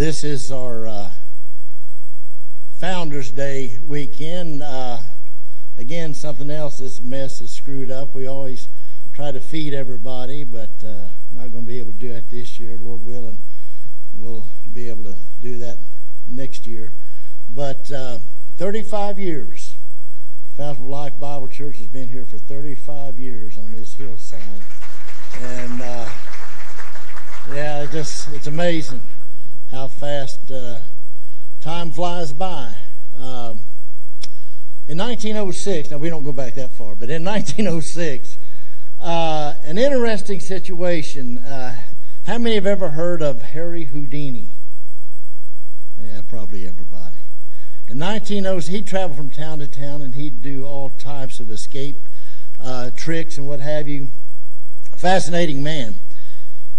This 0.00 0.24
is 0.24 0.50
our 0.50 0.88
uh, 0.88 1.10
Founders 2.78 3.30
Day 3.32 3.78
weekend. 3.86 4.62
Uh, 4.62 4.96
again, 5.76 6.14
something 6.14 6.50
else. 6.50 6.78
This 6.78 7.02
mess 7.02 7.42
is 7.42 7.52
screwed 7.52 7.90
up. 7.90 8.14
We 8.14 8.26
always 8.26 8.70
try 9.12 9.30
to 9.30 9.40
feed 9.40 9.74
everybody, 9.74 10.42
but 10.42 10.70
uh, 10.82 11.08
not 11.32 11.52
going 11.52 11.64
to 11.64 11.68
be 11.68 11.78
able 11.78 11.92
to 11.92 11.98
do 11.98 12.08
that 12.14 12.30
this 12.30 12.58
year, 12.58 12.78
Lord 12.80 13.04
willing. 13.04 13.40
We'll 14.18 14.46
be 14.72 14.88
able 14.88 15.04
to 15.04 15.16
do 15.42 15.58
that 15.58 15.76
next 16.26 16.66
year. 16.66 16.94
But 17.54 17.92
uh, 17.92 18.20
35 18.56 19.18
years. 19.18 19.74
Fountain 20.56 20.84
of 20.84 20.88
Life 20.88 21.20
Bible 21.20 21.48
Church 21.48 21.76
has 21.76 21.88
been 21.88 22.08
here 22.08 22.24
for 22.24 22.38
35 22.38 23.18
years 23.18 23.58
on 23.58 23.72
this 23.72 23.92
hillside. 23.92 24.40
And 25.42 25.82
uh, 25.82 26.08
yeah, 27.52 27.82
it 27.82 27.90
just 27.90 28.28
it's 28.32 28.46
amazing 28.46 29.02
how 29.70 29.86
fast 29.86 30.50
uh, 30.50 30.80
time 31.60 31.92
flies 31.92 32.32
by. 32.32 32.74
Um, 33.16 33.60
in 34.88 34.98
1906, 34.98 35.90
now 35.90 35.98
we 35.98 36.10
don't 36.10 36.24
go 36.24 36.32
back 36.32 36.54
that 36.56 36.72
far, 36.72 36.94
but 36.94 37.08
in 37.08 37.24
1906, 37.24 38.36
uh, 39.00 39.54
an 39.62 39.78
interesting 39.78 40.40
situation. 40.40 41.38
Uh, 41.38 41.80
how 42.26 42.38
many 42.38 42.56
have 42.56 42.66
ever 42.66 42.90
heard 42.90 43.22
of 43.22 43.42
Harry 43.42 43.84
Houdini? 43.84 44.50
Yeah, 46.00 46.22
probably 46.28 46.66
everybody. 46.66 47.16
In 47.88 47.98
1906, 47.98 48.68
he'd 48.68 48.86
travel 48.86 49.16
from 49.16 49.30
town 49.30 49.60
to 49.60 49.66
town 49.66 50.02
and 50.02 50.14
he'd 50.14 50.42
do 50.42 50.64
all 50.64 50.90
types 50.90 51.40
of 51.40 51.50
escape 51.50 51.96
uh, 52.60 52.90
tricks 52.96 53.38
and 53.38 53.46
what 53.46 53.60
have 53.60 53.88
you. 53.88 54.10
Fascinating 54.96 55.62
man. 55.62 55.94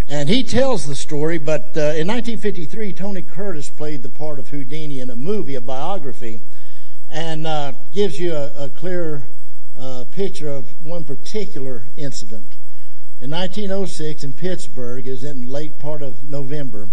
And 0.07 0.27
he 0.27 0.43
tells 0.43 0.85
the 0.85 0.95
story, 0.95 1.37
but 1.37 1.75
uh, 1.75 1.95
in 1.95 2.07
1953, 2.07 2.93
Tony 2.93 3.21
Curtis 3.21 3.69
played 3.69 4.03
the 4.03 4.09
part 4.09 4.39
of 4.39 4.49
Houdini 4.49 4.99
in 4.99 5.09
a 5.09 5.15
movie, 5.15 5.55
a 5.55 5.61
biography, 5.61 6.41
and 7.09 7.47
uh, 7.47 7.73
gives 7.93 8.19
you 8.19 8.33
a, 8.33 8.65
a 8.65 8.69
clear 8.69 9.27
uh, 9.79 10.05
picture 10.11 10.49
of 10.49 10.69
one 10.83 11.03
particular 11.03 11.87
incident. 11.95 12.45
In 13.21 13.29
1906 13.29 14.23
in 14.23 14.33
Pittsburgh, 14.33 15.07
is 15.07 15.23
in 15.23 15.47
late 15.47 15.77
part 15.79 16.01
of 16.01 16.23
November, 16.23 16.89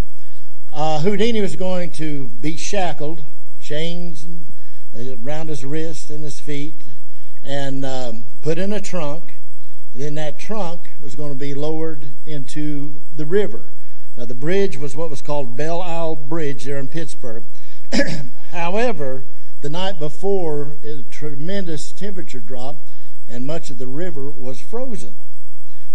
uh, 0.73 1.01
Houdini 1.01 1.41
was 1.41 1.57
going 1.57 1.91
to 1.93 2.29
be 2.29 2.57
shackled, 2.57 3.25
chains 3.61 4.27
uh, 4.95 5.17
around 5.25 5.49
his 5.49 5.65
wrists 5.65 6.11
and 6.11 6.23
his 6.23 6.39
feet, 6.39 6.75
and 7.45 7.85
um, 7.85 8.25
put 8.43 8.59
in 8.59 8.73
a 8.73 8.81
trunk. 8.81 9.35
Then 9.99 10.15
that 10.15 10.39
trunk 10.39 10.93
was 11.03 11.17
going 11.17 11.33
to 11.33 11.39
be 11.39 11.55
lowered 11.55 12.07
into 12.25 13.01
the 13.17 13.27
river. 13.27 13.63
Now, 14.17 14.27
the 14.27 14.35
bridge 14.35 14.77
was 14.77 14.95
what 14.95 15.11
was 15.11 15.21
called 15.21 15.57
Belle 15.57 15.83
Isle 15.83 16.15
Bridge 16.15 16.67
there 16.67 16.79
in 16.79 16.87
Pittsburgh. 16.87 17.43
However, 18.53 19.25
the 19.61 19.69
night 19.69 19.99
before, 19.99 20.77
a 20.85 21.03
tremendous 21.11 21.91
temperature 21.91 22.39
drop, 22.39 22.77
and 23.29 23.45
much 23.45 23.71
of 23.71 23.79
the 23.79 23.89
river 23.89 24.31
was 24.31 24.61
frozen. 24.61 25.17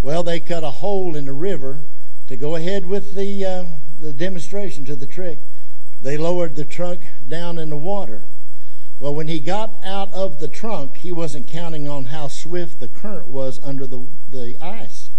Well, 0.01 0.21
they 0.21 0.41
cut 0.41 0.65
a 0.65 0.71
hole 0.71 1.15
in 1.15 1.23
the 1.23 1.31
river 1.31 1.79
to 2.27 2.35
go 2.35 2.55
ahead 2.55 2.85
with 2.85 3.15
the, 3.15 3.45
uh, 3.45 3.65
the 4.01 4.11
demonstration 4.11 4.83
to 4.83 4.97
the 4.97 5.07
trick. 5.07 5.39
They 6.01 6.17
lowered 6.17 6.57
the 6.57 6.65
trunk 6.65 6.99
down 7.29 7.57
in 7.57 7.69
the 7.69 7.77
water. 7.77 8.23
Well, 9.03 9.15
when 9.15 9.27
he 9.27 9.41
got 9.41 9.73
out 9.83 10.13
of 10.13 10.39
the 10.39 10.47
trunk, 10.47 10.95
he 10.95 11.11
wasn't 11.11 11.45
counting 11.45 11.89
on 11.89 12.05
how 12.05 12.29
swift 12.29 12.79
the 12.79 12.87
current 12.87 13.27
was 13.27 13.59
under 13.61 13.85
the, 13.85 14.07
the 14.31 14.55
ice. 14.61 15.09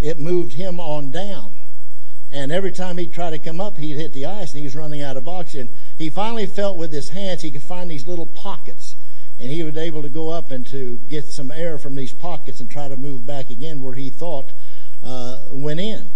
It 0.00 0.18
moved 0.18 0.54
him 0.54 0.80
on 0.80 1.12
down. 1.12 1.52
And 2.32 2.50
every 2.50 2.72
time 2.72 2.98
he'd 2.98 3.12
try 3.12 3.30
to 3.30 3.38
come 3.38 3.60
up, 3.60 3.78
he'd 3.78 3.94
hit 3.94 4.12
the 4.12 4.26
ice 4.26 4.50
and 4.50 4.58
he 4.58 4.64
was 4.64 4.74
running 4.74 5.02
out 5.02 5.16
of 5.16 5.28
oxygen. 5.28 5.68
He 5.96 6.10
finally 6.10 6.46
felt 6.46 6.76
with 6.76 6.90
his 6.90 7.10
hands 7.10 7.42
he 7.42 7.52
could 7.52 7.62
find 7.62 7.88
these 7.88 8.08
little 8.08 8.26
pockets. 8.26 8.96
And 9.38 9.52
he 9.52 9.62
was 9.62 9.76
able 9.76 10.02
to 10.02 10.08
go 10.08 10.30
up 10.30 10.50
and 10.50 10.66
to 10.66 10.98
get 11.08 11.24
some 11.26 11.52
air 11.52 11.78
from 11.78 11.94
these 11.94 12.12
pockets 12.12 12.58
and 12.58 12.68
try 12.68 12.88
to 12.88 12.96
move 12.96 13.24
back 13.24 13.50
again 13.50 13.84
where 13.84 13.94
he 13.94 14.10
thought 14.10 14.50
uh, 15.00 15.42
went 15.52 15.78
in. 15.78 16.08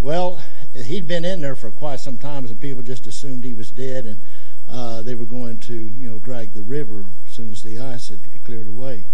Well, 0.00 0.40
he'd 0.74 1.06
been 1.06 1.26
in 1.26 1.42
there 1.42 1.56
for 1.56 1.70
quite 1.70 2.00
some 2.00 2.16
time, 2.16 2.46
and 2.46 2.60
people 2.60 2.82
just 2.82 3.06
assumed 3.06 3.44
he 3.44 3.52
was 3.52 3.70
dead. 3.70 4.06
And 4.06 4.20
uh, 4.68 5.02
they 5.02 5.14
were 5.14 5.24
going 5.24 5.58
to, 5.58 5.74
you 5.74 6.08
know, 6.08 6.18
drag 6.18 6.54
the 6.54 6.62
river 6.62 7.04
as 7.26 7.32
soon 7.32 7.52
as 7.52 7.62
the 7.62 7.78
ice 7.78 8.08
had 8.08 8.20
cleared 8.44 8.66
away. 8.66 9.06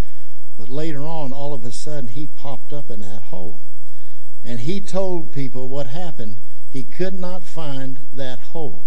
But 0.58 0.68
later 0.68 1.00
on, 1.00 1.32
all 1.32 1.54
of 1.54 1.64
a 1.64 1.72
sudden, 1.72 2.08
he 2.08 2.26
popped 2.26 2.72
up 2.72 2.90
in 2.90 3.00
that 3.00 3.22
hole. 3.24 3.60
And 4.44 4.60
he 4.60 4.80
told 4.80 5.32
people 5.32 5.68
what 5.68 5.86
happened. 5.86 6.38
He 6.70 6.82
could 6.82 7.14
not 7.14 7.42
find 7.42 8.00
that 8.14 8.38
hole. 8.38 8.82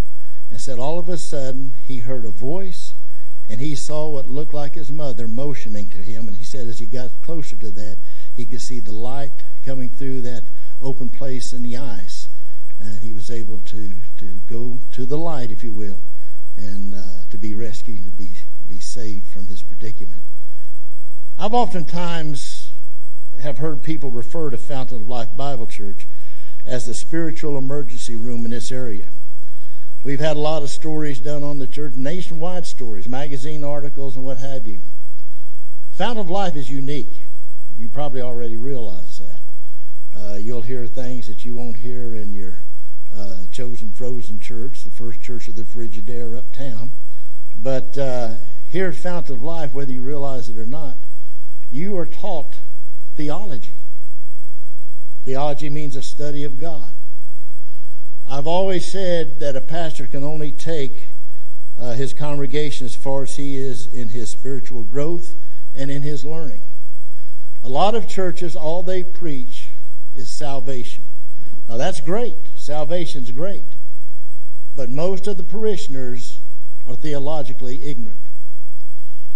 And 0.52 0.60
said 0.60 0.80
all 0.80 1.00
of 1.00 1.10
a 1.10 1.18
sudden, 1.18 1.74
he 1.88 2.00
heard 2.00 2.26
a 2.26 2.30
voice 2.30 2.94
and 3.50 3.62
he 3.62 3.76
saw 3.76 4.10
what 4.10 4.30
looked 4.30 4.54
like 4.54 4.74
his 4.74 4.92
mother 4.92 5.28
motioning 5.28 5.88
to 5.90 5.98
him. 5.98 6.28
And 6.28 6.38
he 6.38 6.44
said 6.44 6.68
as 6.68 6.80
he 6.80 6.86
got 6.86 7.22
closer 7.22 7.56
to 7.58 7.70
that, 7.72 7.98
he 8.36 8.46
could 8.46 8.62
see 8.62 8.80
the 8.80 8.92
light 8.92 9.32
coming 9.64 9.90
through 9.90 10.22
that 10.22 10.44
open 10.82 11.10
place 11.10 11.54
in 11.54 11.64
the 11.64 11.78
ice. 11.78 12.28
And 12.80 13.02
he 13.02 13.14
was 13.14 13.30
able 13.30 13.60
to, 13.60 13.94
to 14.18 14.26
go 14.50 14.80
to 14.94 15.06
the 15.06 15.18
light, 15.18 15.52
if 15.52 15.64
you 15.64 15.72
will, 15.72 16.00
and 16.58 16.96
uh, 16.96 17.02
to 17.32 17.38
be 17.38 17.54
rescued 17.54 18.00
and 18.00 18.12
to 18.12 18.18
be, 18.18 18.30
be 18.70 18.80
saved 18.80 19.28
from 19.28 19.48
his 19.48 19.62
predicament. 19.62 20.22
I've 21.38 21.54
oftentimes 21.54 22.72
have 23.42 23.58
heard 23.58 23.84
people 23.84 24.10
refer 24.10 24.50
to 24.50 24.58
Fountain 24.58 25.02
of 25.02 25.08
Life 25.08 25.36
Bible 25.36 25.68
Church 25.68 26.08
as 26.66 26.86
the 26.86 26.94
spiritual 26.94 27.58
emergency 27.58 28.16
room 28.16 28.46
in 28.46 28.52
this 28.52 28.72
area. 28.72 29.08
We've 30.04 30.20
had 30.20 30.38
a 30.38 30.40
lot 30.40 30.64
of 30.64 30.70
stories 30.70 31.20
done 31.20 31.44
on 31.44 31.58
the 31.58 31.68
church, 31.68 31.96
nationwide 31.96 32.66
stories, 32.66 33.10
magazine 33.10 33.64
articles, 33.64 34.16
and 34.16 34.24
what 34.24 34.38
have 34.38 34.68
you. 34.68 34.82
Fountain 35.94 36.26
of 36.26 36.30
Life 36.30 36.56
is 36.56 36.70
unique. 36.70 37.12
You 37.78 37.90
probably 37.90 38.22
already 38.22 38.56
realize 38.56 39.20
that. 39.20 39.40
Uh, 40.18 40.36
you'll 40.36 40.62
hear 40.62 40.88
things 40.88 41.28
that 41.28 41.44
you 41.44 41.56
won't 41.56 41.78
hear 41.78 42.16
in 42.16 42.34
your 42.34 42.60
uh, 43.16 43.46
chosen 43.52 43.92
frozen 43.92 44.35
church, 44.46 44.84
the 44.84 44.92
first 44.92 45.22
church 45.22 45.48
of 45.48 45.56
the 45.56 45.64
Frigidaire 45.64 46.38
uptown. 46.38 46.92
But 47.58 47.98
uh, 47.98 48.36
here 48.70 48.90
at 48.90 48.96
Fountain 48.96 49.36
of 49.38 49.42
Life, 49.42 49.74
whether 49.74 49.92
you 49.92 50.02
realize 50.02 50.50
it 50.50 50.58
or 50.60 50.68
not, 50.68 50.98
you 51.72 51.98
are 51.98 52.06
taught 52.06 52.58
theology. 53.16 53.74
Theology 55.26 55.72
means 55.72 55.96
a 55.96 56.04
study 56.04 56.44
of 56.44 56.60
God. 56.60 56.94
I've 58.30 58.46
always 58.46 58.86
said 58.86 59.40
that 59.40 59.56
a 59.56 59.62
pastor 59.62 60.06
can 60.06 60.24
only 60.24 60.52
take 60.52 61.08
uh, 61.80 61.94
his 61.94 62.14
congregation 62.14 62.86
as 62.86 62.96
far 62.96 63.24
as 63.24 63.38
he 63.38 63.58
is 63.58 63.92
in 63.92 64.10
his 64.10 64.30
spiritual 64.30 64.84
growth 64.84 65.34
and 65.76 65.90
in 65.90 66.04
his 66.04 66.24
learning. 66.24 66.62
A 67.64 67.70
lot 67.70 67.96
of 67.96 68.08
churches, 68.08 68.56
all 68.56 68.84
they 68.84 69.02
preach 69.02 69.70
is 70.16 70.30
salvation. 70.30 71.04
Now 71.68 71.78
that's 71.78 72.00
great. 72.00 72.36
Salvation's 72.56 73.32
great. 73.32 73.64
But 74.76 74.90
most 74.90 75.28
of 75.28 75.38
the 75.38 75.44
parishioners 75.44 76.40
are 76.88 76.96
theologically 76.96 77.86
ignorant. 77.86 78.20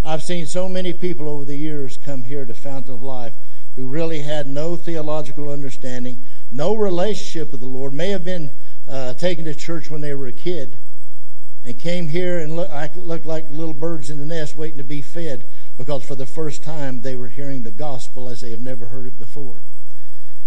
I've 0.04 0.24
seen 0.24 0.46
so 0.46 0.70
many 0.70 0.94
people 0.94 1.28
over 1.28 1.46
the 1.46 1.56
years 1.56 1.98
come 1.98 2.24
here 2.24 2.46
to 2.46 2.54
Fountain 2.54 2.96
of 2.96 3.04
Life 3.04 3.34
who 3.76 3.88
really 3.88 4.22
had 4.22 4.48
no 4.48 4.76
theological 4.76 5.50
understanding, 5.50 6.26
no 6.52 6.76
relationship 6.76 7.52
with 7.52 7.62
the 7.62 7.68
Lord, 7.68 7.94
may 7.94 8.10
have 8.10 8.26
been 8.26 8.52
uh, 8.88 9.14
taken 9.14 9.46
to 9.46 9.56
church 9.56 9.90
when 9.90 10.02
they 10.02 10.14
were 10.14 10.28
a 10.28 10.34
kid, 10.34 10.76
and 11.64 11.80
came 11.80 12.10
here 12.10 12.40
and 12.40 12.56
look, 12.56 12.70
looked 12.96 13.26
like 13.26 13.50
little 13.50 13.74
birds 13.74 14.10
in 14.10 14.18
the 14.18 14.26
nest 14.26 14.58
waiting 14.58 14.78
to 14.78 14.84
be 14.84 15.02
fed 15.02 15.46
because 15.78 16.04
for 16.04 16.16
the 16.16 16.26
first 16.26 16.64
time 16.64 17.02
they 17.02 17.16
were 17.16 17.30
hearing 17.30 17.64
the 17.64 17.72
gospel 17.72 18.30
as 18.30 18.42
they 18.42 18.52
have 18.52 18.62
never 18.62 18.88
heard 18.88 19.06
it 19.06 19.20
before. 19.20 19.58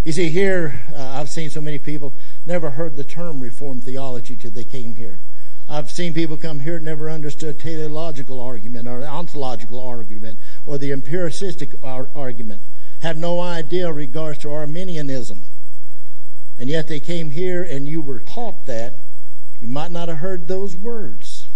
You 0.04 0.10
see, 0.10 0.31
here, 0.31 0.81
uh, 0.96 1.20
I've 1.20 1.28
seen 1.28 1.49
so 1.49 1.60
many 1.60 1.78
people 1.78 2.12
never 2.44 2.70
heard 2.70 2.96
the 2.96 3.04
term 3.04 3.40
Reformed 3.40 3.84
theology 3.84 4.34
till 4.34 4.50
they 4.50 4.64
came 4.64 4.96
here. 4.96 5.20
I've 5.69 5.93
seen 5.93 6.12
people 6.12 6.37
come 6.37 6.60
here 6.60 6.81
never 6.81 7.08
understood 7.08 7.60
teleological 7.60 8.40
argument 8.40 8.88
or 8.88 9.04
ontological 9.04 9.81
argument 9.81 10.40
or 10.66 10.76
the 10.76 10.90
empiricistic 10.90 11.76
ar- 11.84 12.08
argument, 12.16 12.62
have 13.00 13.16
no 13.16 13.40
idea 13.40 13.93
regards 13.93 14.38
to 14.38 14.52
Arminianism. 14.52 15.43
And 16.58 16.69
yet 16.69 16.88
they 16.88 17.00
came 17.00 17.31
here 17.31 17.62
and 17.62 17.87
you 17.87 18.00
were 18.00 18.20
taught 18.20 18.66
that. 18.66 18.94
You 19.60 19.69
might 19.69 19.93
not 19.93 20.08
have 20.08 20.19
heard 20.19 20.48
those 20.48 20.75
words, 20.75 21.46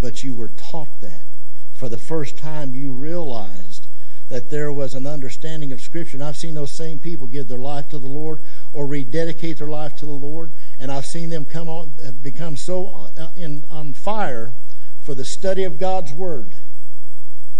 but 0.00 0.24
you 0.24 0.34
were 0.34 0.50
taught 0.56 1.02
that. 1.02 1.20
For 1.74 1.90
the 1.90 1.98
first 1.98 2.38
time, 2.38 2.74
you 2.74 2.92
realized 2.92 3.75
that 4.28 4.50
there 4.50 4.72
was 4.72 4.94
an 4.94 5.06
understanding 5.06 5.72
of 5.72 5.80
Scripture. 5.80 6.16
And 6.16 6.24
I've 6.24 6.36
seen 6.36 6.54
those 6.54 6.72
same 6.72 6.98
people 6.98 7.26
give 7.26 7.48
their 7.48 7.58
life 7.58 7.88
to 7.90 7.98
the 7.98 8.06
Lord 8.08 8.40
or 8.72 8.86
rededicate 8.86 9.58
their 9.58 9.68
life 9.68 9.96
to 9.96 10.06
the 10.06 10.12
Lord. 10.12 10.50
And 10.80 10.90
I've 10.90 11.06
seen 11.06 11.30
them 11.30 11.44
come 11.44 11.68
on, 11.68 11.92
become 12.22 12.56
so 12.56 13.10
uh, 13.18 13.28
in, 13.36 13.64
on 13.70 13.92
fire 13.92 14.52
for 15.02 15.14
the 15.14 15.24
study 15.24 15.64
of 15.64 15.78
God's 15.78 16.12
Word 16.12 16.56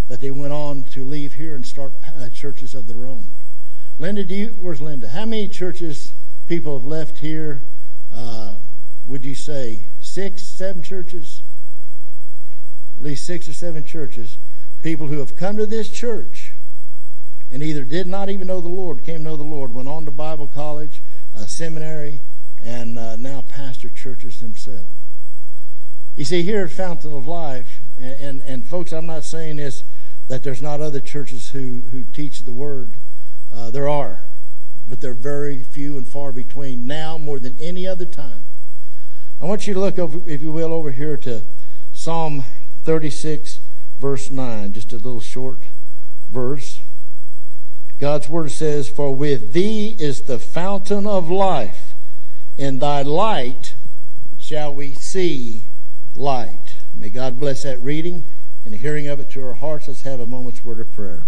that 0.09 0.21
they 0.21 0.31
went 0.31 0.53
on 0.53 0.83
to 0.85 1.05
leave 1.05 1.35
here 1.35 1.55
and 1.55 1.67
start 1.67 1.93
uh, 2.17 2.29
churches 2.29 2.75
of 2.75 2.87
their 2.87 3.07
own. 3.07 3.27
Linda, 3.99 4.25
do 4.25 4.35
you, 4.35 4.57
where's 4.61 4.81
Linda? 4.81 5.09
How 5.09 5.25
many 5.25 5.49
churches 5.49 6.13
people 6.49 6.79
have 6.79 6.87
left 6.87 7.19
here 7.19 7.63
uh, 8.15 8.55
would 9.07 9.25
you 9.25 9.35
say, 9.35 9.81
six, 10.01 10.43
seven 10.43 10.83
churches? 10.83 11.43
At 12.99 13.05
least 13.05 13.27
six 13.27 13.49
or 13.49 13.53
seven 13.53 13.85
churches. 13.85 14.37
People 14.83 15.07
who 15.07 15.19
have 15.19 15.37
come 15.37 15.57
to 15.57 15.67
this 15.67 15.91
church 15.91 16.46
and 17.51 17.63
either 17.63 17.85
did 17.85 18.07
not 18.07 18.29
even 18.29 18.47
know 18.47 18.61
the 18.61 18.69
Lord, 18.69 19.05
came 19.05 19.19
to 19.19 19.23
know 19.23 19.37
the 19.37 19.43
Lord, 19.43 19.73
went 19.73 19.89
on 19.89 20.05
to 20.05 20.11
Bible 20.11 20.47
college, 20.47 21.01
uh, 21.37 21.47
seminary, 21.47 22.21
and 22.63 22.99
uh, 22.99 23.17
now 23.17 23.43
pastor 23.49 23.89
churches 23.89 24.41
themselves. 24.41 24.87
You 26.17 26.25
see, 26.25 26.43
here 26.43 26.65
at 26.65 26.71
Fountain 26.71 27.13
of 27.13 27.27
Life, 27.27 27.79
and, 27.99 28.15
and, 28.21 28.43
and, 28.43 28.67
folks, 28.67 28.93
I'm 28.93 29.07
not 29.07 29.25
saying 29.25 29.57
this 29.57 29.85
that 30.29 30.43
there's 30.43 30.63
not 30.63 30.81
other 30.81 30.99
churches 30.99 31.51
who, 31.51 31.83
who 31.93 32.03
teach 32.03 32.45
the 32.45 32.53
Word. 32.53 32.95
Uh, 33.55 33.71
there 33.71 33.89
are, 33.89 34.25
but 34.89 35.01
they're 35.01 35.15
very 35.15 35.63
few 35.63 35.97
and 35.97 36.09
far 36.09 36.33
between 36.33 36.87
now 36.87 37.17
more 37.17 37.39
than 37.39 37.55
any 37.61 37.87
other 37.87 38.07
time. 38.07 38.43
I 39.41 39.45
want 39.45 39.69
you 39.69 39.75
to 39.75 39.81
look, 39.81 39.99
over, 39.99 40.29
if 40.29 40.43
you 40.43 40.51
will, 40.51 40.73
over 40.73 40.91
here 40.91 41.17
to 41.19 41.43
Psalm 41.93 42.45
36, 42.85 43.61
verse 44.01 44.31
9, 44.31 44.73
just 44.73 44.93
a 44.93 44.97
little 44.97 45.21
short 45.21 45.59
verse. 46.31 46.81
God's 47.99 48.29
Word 48.29 48.51
says, 48.51 48.89
For 48.89 49.15
with 49.15 49.53
thee 49.53 49.97
is 49.99 50.23
the 50.23 50.39
fountain 50.39 51.07
of 51.07 51.31
life. 51.31 51.95
In 52.59 52.79
thy 52.79 53.03
light 53.03 53.75
shall 54.39 54.75
we 54.75 54.95
see 54.95 55.65
light. 56.15 56.75
May 56.95 57.09
God 57.09 57.41
bless 57.41 57.63
that 57.63 57.81
reading 57.81 58.25
and 58.65 58.75
the 58.75 58.79
hearing 58.79 59.07
of 59.07 59.21
it 59.21 59.31
to 59.31 59.45
our 59.45 59.55
hearts. 59.55 59.89
Let's 59.89 60.03
have 60.03 60.21
a 60.21 60.27
moment's 60.27 60.65
word 60.65 60.81
of 60.81 60.93
prayer. 60.93 61.23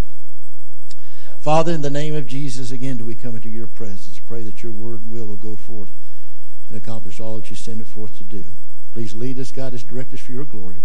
Father, 1.41 1.73
in 1.73 1.83
the 1.83 1.91
name 1.91 2.15
of 2.15 2.27
Jesus, 2.27 2.71
again 2.71 2.97
do 2.97 3.05
we 3.05 3.15
come 3.15 3.35
into 3.35 3.49
your 3.49 3.67
presence. 3.67 4.21
Pray 4.27 4.43
that 4.43 4.63
your 4.63 4.73
word 4.73 5.03
and 5.03 5.13
will 5.13 5.27
will 5.27 5.37
go 5.37 5.57
forth 5.57 5.91
and 6.69 6.77
accomplish 6.77 7.21
all 7.21 7.37
that 7.37 7.49
you 7.49 7.57
send 7.57 7.81
it 7.81 7.87
forth 7.87 8.17
to 8.19 8.25
do. 8.25 8.45
Please 8.93 9.15
lead 9.15 9.39
us, 9.39 9.53
guide 9.53 9.75
us, 9.75 9.83
direct 9.83 10.13
us 10.13 10.21
for 10.21 10.33
your 10.33 10.45
glory. 10.45 10.83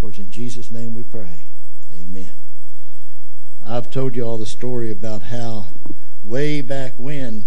For 0.00 0.10
it's 0.10 0.18
in 0.18 0.30
Jesus' 0.30 0.70
name 0.70 0.94
we 0.94 1.02
pray. 1.02 1.42
Amen. 2.00 2.32
I've 3.64 3.90
told 3.90 4.16
you 4.16 4.24
all 4.24 4.38
the 4.38 4.46
story 4.46 4.90
about 4.90 5.22
how 5.22 5.66
way 6.24 6.60
back 6.60 6.94
when 6.96 7.44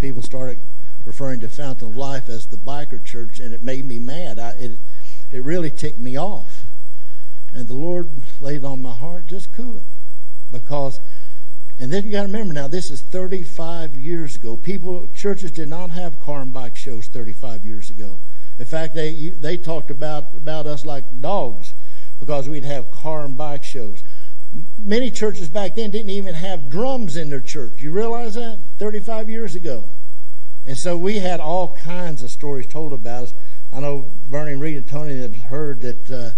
people 0.00 0.22
started 0.22 0.58
referring 1.04 1.40
to 1.40 1.48
Fountain 1.48 1.88
of 1.88 1.96
Life 1.96 2.28
as 2.28 2.46
the 2.46 2.56
biker 2.56 3.04
church, 3.04 3.38
and 3.40 3.52
it 3.52 3.62
made 3.62 3.84
me 3.84 3.98
mad. 3.98 4.38
I, 4.38 4.50
it, 4.50 4.78
it 5.30 5.42
really 5.42 5.70
ticked 5.70 5.98
me 5.98 6.16
off. 6.16 6.64
And 7.52 7.66
the 7.66 7.74
Lord 7.74 8.08
laid 8.40 8.56
it 8.58 8.64
on 8.64 8.82
my 8.82 8.92
heart, 8.92 9.26
just 9.26 9.52
cool 9.52 9.78
it. 9.78 9.82
Because, 10.52 11.00
and 11.78 11.92
then 11.92 12.04
you 12.04 12.12
got 12.12 12.22
to 12.22 12.26
remember 12.26 12.54
now, 12.54 12.68
this 12.68 12.90
is 12.90 13.00
35 13.00 13.94
years 13.94 14.36
ago. 14.36 14.56
People, 14.56 15.08
churches 15.14 15.50
did 15.50 15.68
not 15.68 15.90
have 15.90 16.20
car 16.20 16.40
and 16.40 16.52
bike 16.52 16.76
shows 16.76 17.06
35 17.08 17.64
years 17.64 17.90
ago. 17.90 18.18
In 18.58 18.64
fact, 18.64 18.94
they, 18.94 19.30
they 19.40 19.56
talked 19.56 19.90
about, 19.90 20.24
about 20.36 20.66
us 20.66 20.84
like 20.84 21.04
dogs 21.20 21.74
because 22.20 22.48
we'd 22.48 22.64
have 22.64 22.90
car 22.90 23.24
and 23.24 23.36
bike 23.36 23.64
shows. 23.64 24.02
Many 24.78 25.10
churches 25.10 25.48
back 25.48 25.74
then 25.74 25.90
didn't 25.90 26.10
even 26.10 26.34
have 26.34 26.70
drums 26.70 27.16
in 27.16 27.30
their 27.30 27.40
church. 27.40 27.80
You 27.82 27.90
realize 27.90 28.34
that? 28.34 28.58
35 28.78 29.28
years 29.28 29.54
ago. 29.54 29.88
And 30.66 30.76
so 30.76 30.96
we 30.96 31.18
had 31.18 31.40
all 31.40 31.76
kinds 31.76 32.22
of 32.22 32.30
stories 32.30 32.66
told 32.66 32.92
about 32.92 33.24
us. 33.24 33.34
I 33.72 33.80
know 33.80 34.10
Bernie, 34.30 34.54
Reed, 34.54 34.76
and 34.76 34.88
Tony 34.88 35.20
have 35.20 35.34
heard 35.34 35.82
that 35.82 36.10
uh, 36.10 36.30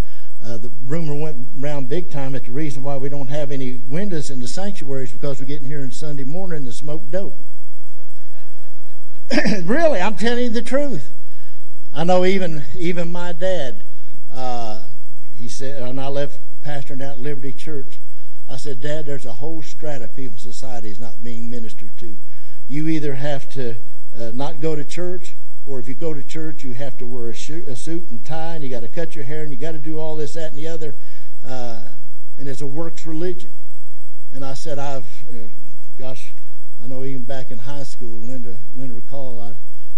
uh, 0.45 0.57
the 0.57 0.71
rumor 0.85 1.15
went 1.15 1.47
around 1.61 1.87
big 1.87 2.11
time 2.11 2.33
that 2.33 2.45
the 2.45 2.51
reason 2.51 2.83
why 2.83 2.97
we 2.97 3.09
don't 3.09 3.29
have 3.29 3.51
any 3.51 3.75
windows 3.75 4.29
in 4.29 4.39
the 4.39 4.47
sanctuary 4.47 5.05
is 5.05 5.11
because 5.11 5.39
we're 5.39 5.45
getting 5.45 5.67
here 5.67 5.81
on 5.81 5.91
Sunday 5.91 6.23
morning 6.23 6.65
to 6.65 6.71
smoke 6.71 7.09
dope. 7.11 7.35
really, 9.63 10.01
I'm 10.01 10.15
telling 10.15 10.43
you 10.43 10.49
the 10.49 10.61
truth. 10.61 11.11
I 11.93 12.03
know 12.03 12.25
even 12.25 12.63
even 12.77 13.11
my 13.11 13.33
dad, 13.33 13.83
uh, 14.33 14.83
he 15.37 15.47
said, 15.47 15.81
and 15.81 15.99
I 15.99 16.07
left 16.07 16.39
pastoring 16.63 17.01
out 17.01 17.19
Liberty 17.19 17.53
Church. 17.53 17.99
I 18.51 18.57
said, 18.57 18.81
Dad, 18.81 19.05
there's 19.05 19.25
a 19.25 19.31
whole 19.31 19.63
strata 19.63 20.03
of 20.03 20.15
people 20.15 20.33
in 20.33 20.39
society 20.39 20.89
is 20.89 20.99
not 20.99 21.23
being 21.23 21.49
ministered 21.49 21.97
to. 21.99 22.17
You 22.67 22.89
either 22.89 23.15
have 23.15 23.49
to 23.51 23.75
uh, 24.17 24.31
not 24.33 24.59
go 24.59 24.75
to 24.75 24.83
church, 24.83 25.35
or 25.65 25.79
if 25.79 25.87
you 25.87 25.93
go 25.93 26.13
to 26.13 26.21
church, 26.21 26.61
you 26.61 26.73
have 26.73 26.97
to 26.97 27.07
wear 27.07 27.29
a, 27.29 27.35
suit, 27.35 27.69
a 27.69 27.77
suit 27.77 28.11
and 28.11 28.25
tie, 28.25 28.55
and 28.55 28.63
you 28.63 28.69
got 28.69 28.81
to 28.81 28.89
cut 28.89 29.15
your 29.15 29.23
hair, 29.23 29.43
and 29.43 29.53
you 29.53 29.57
got 29.57 29.71
to 29.71 29.77
do 29.77 29.99
all 29.99 30.17
this, 30.17 30.33
that, 30.33 30.51
and 30.51 30.57
the 30.57 30.67
other. 30.67 30.93
Uh, 31.47 31.81
and 32.37 32.49
it's 32.49 32.59
a 32.59 32.67
works 32.67 33.05
religion. 33.05 33.51
And 34.33 34.43
I 34.43 34.53
said, 34.53 34.77
I've, 34.77 35.07
uh, 35.29 35.47
gosh, 35.97 36.33
I 36.83 36.87
know 36.87 37.05
even 37.05 37.23
back 37.23 37.51
in 37.51 37.57
high 37.57 37.83
school, 37.83 38.19
Linda, 38.19 38.57
Linda 38.75 38.95
recall, 38.95 39.39
I, 39.39 39.53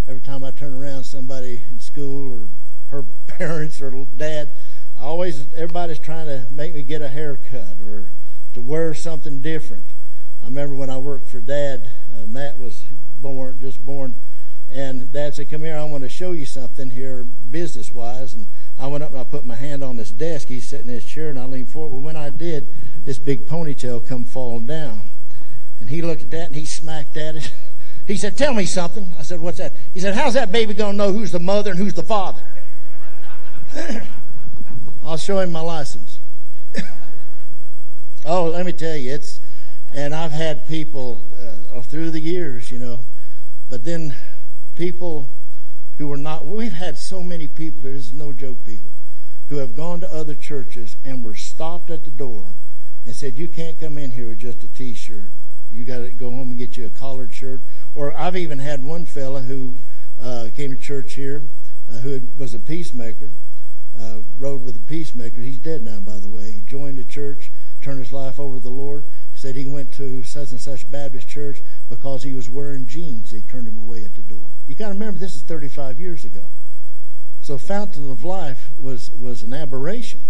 every 0.08 0.22
time 0.22 0.44
I 0.44 0.52
turn 0.52 0.80
around, 0.80 1.06
somebody 1.06 1.64
in 1.70 1.80
school 1.80 2.32
or 2.32 2.48
her 2.92 3.06
parents 3.28 3.82
or 3.82 4.06
dad, 4.16 4.52
I 5.00 5.06
always, 5.06 5.52
everybody's 5.56 5.98
trying 5.98 6.28
to 6.28 6.46
make 6.52 6.76
me 6.76 6.84
get 6.84 7.02
a 7.02 7.08
haircut 7.08 7.78
or 7.82 8.12
to 8.54 8.62
wear 8.62 8.94
something 8.94 9.42
different. 9.42 9.84
I 10.42 10.46
remember 10.46 10.76
when 10.76 10.90
I 10.90 10.98
worked 10.98 11.30
for 11.30 11.40
Dad, 11.40 11.90
uh, 12.14 12.26
Matt 12.28 12.60
was 12.60 12.84
born, 13.22 13.58
just 13.60 13.84
born, 13.86 14.16
and 14.72 15.12
Dad 15.12 15.36
said, 15.36 15.50
"Come 15.50 15.64
here, 15.64 15.78
I 15.78 15.84
want 15.84 16.04
to 16.04 16.10
show 16.10 16.34
you 16.34 16.46
something 16.46 16.90
here, 16.90 17.26
business-wise." 17.50 18.34
And 18.34 18.48
I 18.78 18.88
went 18.88 19.04
up 19.04 19.12
and 19.12 19.20
I 19.20 19.24
put 19.24 19.46
my 19.46 19.56
hand 19.56 19.84
on 19.84 19.98
this 19.98 20.12
desk. 20.12 20.48
He's 20.48 20.68
sitting 20.68 20.88
in 20.88 20.96
his 20.96 21.06
chair, 21.06 21.30
and 21.30 21.40
I 21.40 21.46
leaned 21.46 21.70
forward. 21.70 21.94
Well, 21.94 22.02
when 22.02 22.16
I 22.16 22.30
did, 22.30 22.68
this 23.06 23.20
big 23.20 23.48
ponytail 23.48 24.06
come 24.06 24.26
falling 24.26 24.66
down, 24.66 25.10
and 25.80 25.90
he 25.90 26.02
looked 26.02 26.24
at 26.24 26.32
that 26.32 26.48
and 26.48 26.56
he 26.56 26.66
smacked 26.66 27.18
at 27.18 27.36
it. 27.36 27.54
he 28.08 28.18
said, 28.18 28.38
"Tell 28.38 28.54
me 28.54 28.66
something." 28.66 29.14
I 29.18 29.24
said, 29.24 29.40
"What's 29.40 29.60
that?" 29.60 29.74
He 29.94 30.00
said, 30.00 30.16
"How's 30.16 30.34
that 30.34 30.52
baby 30.52 30.74
gonna 30.74 30.98
know 30.98 31.14
who's 31.14 31.32
the 31.32 31.40
mother 31.40 31.72
and 31.72 31.80
who's 31.80 31.94
the 31.94 32.04
father?" 32.04 32.44
I'll 35.04 35.18
show 35.18 35.40
him 35.40 35.52
my 35.52 35.62
license. 35.62 36.13
Oh, 38.26 38.46
let 38.46 38.66
me 38.66 38.72
tell 38.72 38.96
you, 38.96 39.12
it's, 39.14 39.40
and 39.94 40.14
I've 40.14 40.32
had 40.32 40.68
people 40.68 41.22
uh, 41.74 41.82
through 41.82 42.12
the 42.12 42.20
years, 42.20 42.72
you 42.72 42.80
know, 42.80 43.00
but 43.70 43.84
then 43.84 44.16
people 44.76 45.30
who 45.98 46.08
were 46.08 46.18
not, 46.18 46.46
we've 46.46 46.74
had 46.74 46.98
so 46.98 47.22
many 47.22 47.48
people, 47.48 47.82
there's 47.82 48.14
no 48.14 48.34
joke, 48.34 48.66
people, 48.66 48.90
who 49.50 49.58
have 49.58 49.76
gone 49.76 50.00
to 50.00 50.12
other 50.12 50.36
churches 50.36 50.98
and 51.06 51.24
were 51.24 51.36
stopped 51.36 51.90
at 51.90 52.04
the 52.04 52.10
door 52.10 52.46
and 53.06 53.16
said, 53.16 53.36
You 53.36 53.48
can't 53.48 53.80
come 53.80 53.98
in 53.98 54.12
here 54.12 54.30
with 54.30 54.40
just 54.40 54.64
a 54.64 54.68
t 54.68 54.94
shirt. 54.94 55.30
You 55.72 55.84
got 55.84 56.00
to 56.00 56.10
go 56.10 56.32
home 56.32 56.50
and 56.50 56.58
get 56.58 56.78
you 56.78 56.86
a 56.86 56.90
collared 56.90 57.34
shirt. 57.34 57.62
Or 57.96 58.16
I've 58.18 58.36
even 58.36 58.60
had 58.60 58.84
one 58.84 59.06
fella 59.06 59.42
who 59.42 59.76
uh, 60.22 60.48
came 60.56 60.76
to 60.76 60.82
church 60.82 61.14
here 61.14 61.44
uh, 61.92 61.98
who 61.98 62.22
was 62.38 62.54
a 62.54 62.60
peacemaker, 62.60 63.30
uh, 64.00 64.20
rode 64.40 64.64
with 64.64 64.76
a 64.76 64.88
peacemaker. 64.88 65.42
He's 65.42 65.58
dead 65.58 65.82
now, 65.82 66.00
by 66.00 66.18
the 66.18 66.28
way. 66.28 66.52
He 66.52 66.62
joined 66.62 66.98
the 66.98 67.04
church, 67.04 67.52
turned 67.84 68.00
his 68.00 68.12
life 68.12 68.40
over 68.40 68.58
to 68.58 68.64
the 68.64 68.70
Lord. 68.70 69.04
Said 69.36 69.56
he 69.56 69.66
went 69.66 69.94
to 69.96 70.24
such 70.24 70.52
and 70.52 70.60
such 70.60 70.90
Baptist 70.90 71.28
church 71.28 71.62
because 71.90 72.24
he 72.24 72.34
was 72.34 72.50
wearing 72.50 72.88
jeans. 72.88 73.32
They 73.32 73.42
turned 73.42 73.68
him 73.68 73.82
away 73.82 74.04
at 74.06 74.16
the 74.16 74.22
door. 74.22 74.46
You 74.68 74.76
got 74.76 74.88
to 74.88 74.94
remember, 74.94 75.20
this 75.20 75.36
is 75.36 75.42
35 75.42 76.00
years 76.00 76.24
ago. 76.24 76.46
So 77.42 77.58
Fountain 77.58 78.10
of 78.10 78.24
Life 78.24 78.70
was, 78.80 79.12
was 79.12 79.44
an 79.44 79.54
aberration. 79.54 80.22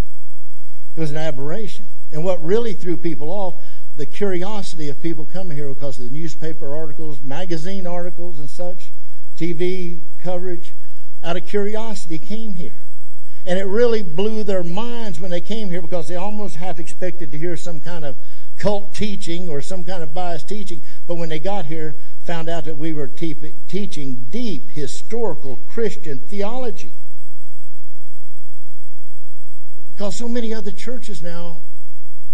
It 0.96 1.00
was 1.00 1.12
an 1.12 1.18
aberration. 1.18 1.86
And 2.12 2.24
what 2.24 2.44
really 2.44 2.74
threw 2.74 2.98
people 2.98 3.30
off, 3.30 3.56
the 3.98 4.06
curiosity 4.06 4.90
of 4.90 5.02
people 5.02 5.26
coming 5.26 5.56
here 5.56 5.70
because 5.70 6.00
of 6.00 6.06
the 6.06 6.12
newspaper 6.12 6.76
articles, 6.76 7.22
magazine 7.22 7.86
articles 7.86 8.40
and 8.40 8.50
such, 8.50 8.92
TV 9.38 10.00
coverage, 10.24 10.74
out 11.24 11.38
of 11.38 11.46
curiosity 11.46 12.18
came 12.18 12.56
here. 12.56 12.76
And 13.46 13.60
it 13.60 13.66
really 13.66 14.02
blew 14.02 14.44
their 14.44 14.64
minds 14.64 15.20
when 15.20 15.30
they 15.30 15.42
came 15.42 15.70
here 15.70 15.82
because 15.82 16.08
they 16.08 16.16
almost 16.16 16.56
half 16.56 16.80
expected 16.80 17.32
to 17.32 17.38
hear 17.38 17.58
some 17.58 17.82
kind 17.82 18.06
of 18.06 18.16
cult 18.58 18.94
teaching 18.96 19.50
or 19.50 19.62
some 19.62 19.84
kind 19.84 20.02
of 20.02 20.14
biased 20.14 20.48
teaching. 20.48 20.82
But 21.08 21.16
when 21.16 21.30
they 21.30 21.40
got 21.40 21.66
here, 21.66 21.96
found 22.24 22.48
out 22.48 22.64
that 22.66 22.78
we 22.78 22.94
were 22.94 23.08
te- 23.08 23.54
teaching 23.68 24.28
deep 24.30 24.72
historical 24.72 25.60
Christian 25.70 26.20
theology. 26.20 26.94
Because 29.94 30.16
so 30.16 30.30
many 30.30 30.54
other 30.54 30.72
churches 30.72 31.22
now 31.22 31.58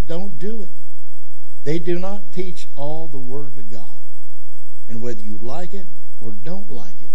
don't 0.08 0.38
do 0.38 0.64
it. 0.64 0.70
They 1.64 1.80
do 1.80 1.98
not 1.98 2.34
teach 2.34 2.68
all 2.76 3.08
the 3.08 3.18
Word 3.18 3.58
of 3.58 3.72
God. 3.72 3.90
And 4.88 5.02
whether 5.02 5.22
you 5.22 5.40
like 5.42 5.74
it 5.74 5.88
or 6.22 6.32
don't 6.32 6.72
like 6.72 7.02
it, 7.02 7.10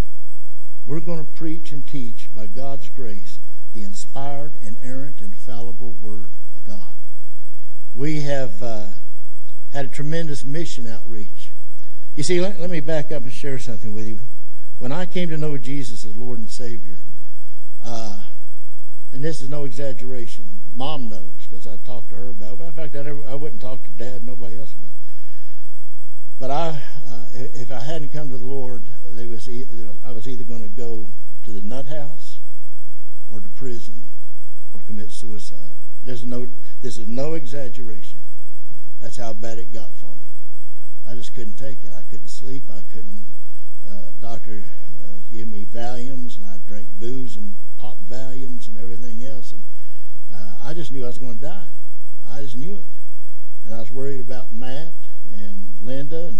we're 0.86 1.00
going 1.00 1.24
to 1.24 1.32
preach 1.32 1.72
and 1.72 1.86
teach 1.86 2.28
by 2.34 2.46
God's 2.46 2.88
grace 2.88 3.38
the 3.74 3.82
inspired, 3.82 4.52
inerrant, 4.62 5.20
infallible 5.20 5.94
Word 6.00 6.28
of 6.56 6.66
God. 6.66 6.92
We 7.94 8.22
have 8.22 8.62
uh, 8.62 8.86
had 9.72 9.86
a 9.86 9.88
tremendous 9.88 10.44
mission 10.44 10.86
outreach. 10.86 11.50
You 12.14 12.22
see, 12.22 12.40
let, 12.40 12.60
let 12.60 12.70
me 12.70 12.80
back 12.80 13.12
up 13.12 13.24
and 13.24 13.32
share 13.32 13.58
something 13.58 13.92
with 13.92 14.06
you. 14.06 14.20
When 14.78 14.92
I 14.92 15.06
came 15.06 15.28
to 15.28 15.36
know 15.36 15.58
Jesus 15.58 16.04
as 16.04 16.16
Lord 16.16 16.38
and 16.38 16.48
Savior, 16.48 16.98
uh, 17.84 18.22
and 19.12 19.22
this 19.22 19.42
is 19.42 19.48
no 19.48 19.64
exaggeration, 19.64 20.48
Mom 20.74 21.08
knows 21.08 21.46
because 21.48 21.66
I 21.66 21.76
talked 21.84 22.08
to 22.10 22.16
her 22.16 22.30
about 22.30 22.60
it. 22.60 22.64
In 22.64 22.72
fact, 22.72 22.96
I, 22.96 23.02
never, 23.02 23.22
I 23.28 23.34
wouldn't 23.34 23.60
talk 23.60 23.82
to 23.82 23.90
Dad, 23.90 24.24
nobody 24.24 24.58
else 24.58 24.72
about 24.72 24.86
it. 24.86 24.94
But 26.40 26.50
I, 26.50 26.68
uh, 27.08 27.24
if 27.34 27.70
I 27.70 27.80
hadn't 27.80 28.12
come 28.12 28.28
to 28.30 28.38
the 28.38 28.44
Lord, 28.44 28.82
was 29.34 29.48
I 30.06 30.12
was 30.12 30.28
either 30.28 30.44
going 30.44 30.62
to 30.62 30.68
go 30.68 31.06
to 31.44 31.52
the 31.52 31.60
nut 31.60 31.86
house 31.86 32.33
or 33.34 33.40
to 33.40 33.48
prison 33.50 34.00
or 34.74 34.80
commit 34.86 35.10
suicide. 35.10 35.74
There's 36.04 36.24
no, 36.24 36.46
this 36.82 36.98
is 36.98 37.08
no 37.08 37.34
exaggeration. 37.34 38.18
That's 39.00 39.16
how 39.16 39.32
bad 39.32 39.58
it 39.58 39.72
got 39.72 39.92
for 39.94 40.06
me. 40.06 40.22
I 41.08 41.14
just 41.14 41.34
couldn't 41.34 41.58
take 41.58 41.82
it. 41.84 41.90
I 41.96 42.02
couldn't 42.10 42.28
sleep. 42.28 42.62
I 42.70 42.80
couldn't. 42.92 43.24
Uh, 43.90 44.10
doctor 44.20 44.62
uh, 45.02 45.16
give 45.32 45.48
me 45.48 45.66
Valiums, 45.74 46.36
and 46.36 46.46
I 46.46 46.58
drank 46.68 46.86
booze 47.00 47.36
and 47.36 47.54
pop 47.78 47.98
Valiums 48.08 48.68
and 48.68 48.78
everything 48.78 49.24
else. 49.24 49.52
And 49.52 49.62
uh, 50.32 50.52
I 50.62 50.72
just 50.72 50.92
knew 50.92 51.04
I 51.04 51.08
was 51.08 51.18
going 51.18 51.36
to 51.36 51.44
die. 51.44 51.66
I 52.30 52.40
just 52.40 52.56
knew 52.56 52.76
it. 52.76 52.84
And 53.64 53.74
I 53.74 53.80
was 53.80 53.90
worried 53.90 54.20
about 54.20 54.52
Matt 54.54 54.92
and 55.34 55.74
Linda. 55.82 56.28
And 56.28 56.38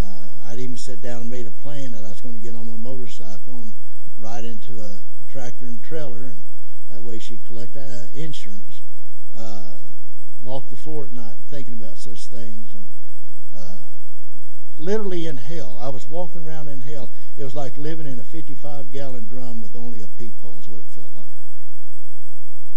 uh, 0.00 0.48
I'd 0.48 0.58
even 0.58 0.76
sat 0.76 1.00
down 1.00 1.22
and 1.22 1.30
made 1.30 1.46
a 1.46 1.50
plan 1.50 1.92
that 1.92 2.04
I 2.04 2.08
was 2.08 2.20
going 2.20 2.34
to 2.34 2.40
get 2.40 2.54
on 2.54 2.68
my 2.68 2.76
motorcycle 2.76 3.62
and 3.62 3.72
ride 4.20 4.44
into 4.44 4.80
a 4.80 5.00
tractor 5.34 5.64
and 5.64 5.82
trailer. 5.82 6.26
And 6.26 6.36
that 6.90 7.00
way 7.00 7.18
she'd 7.18 7.44
collect 7.44 7.76
uh, 7.76 8.06
insurance. 8.14 8.82
Uh, 9.36 9.78
walk 10.44 10.70
the 10.70 10.76
floor 10.76 11.06
at 11.06 11.12
night 11.12 11.34
thinking 11.50 11.74
about 11.74 11.98
such 11.98 12.26
things. 12.26 12.72
And 12.72 12.84
uh, 13.58 13.78
literally 14.78 15.26
in 15.26 15.36
hell. 15.36 15.76
I 15.80 15.88
was 15.88 16.06
walking 16.06 16.46
around 16.46 16.68
in 16.68 16.82
hell. 16.82 17.10
It 17.36 17.42
was 17.42 17.56
like 17.56 17.76
living 17.76 18.06
in 18.06 18.20
a 18.20 18.24
55 18.24 18.92
gallon 18.92 19.26
drum 19.26 19.60
with 19.60 19.74
only 19.74 20.00
a 20.02 20.06
peephole, 20.06 20.56
is 20.60 20.68
what 20.68 20.78
it 20.78 20.86
felt 20.94 21.10
like. 21.16 21.24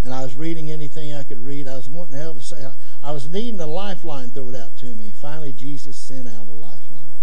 And 0.04 0.12
I 0.12 0.24
was 0.24 0.34
reading 0.34 0.72
anything 0.72 1.14
I 1.14 1.22
could 1.22 1.46
read. 1.46 1.68
I 1.68 1.76
was 1.76 1.88
wanting 1.88 2.16
to 2.16 2.22
help. 2.22 2.42
Say, 2.42 2.66
I 3.04 3.12
was 3.12 3.30
needing 3.30 3.60
a 3.60 3.68
lifeline 3.68 4.32
thrown 4.32 4.56
out 4.56 4.76
to 4.78 4.86
me. 4.96 5.12
Finally, 5.12 5.52
Jesus 5.52 5.96
sent 5.96 6.28
out 6.28 6.48
a 6.48 6.52
lifeline. 6.52 7.22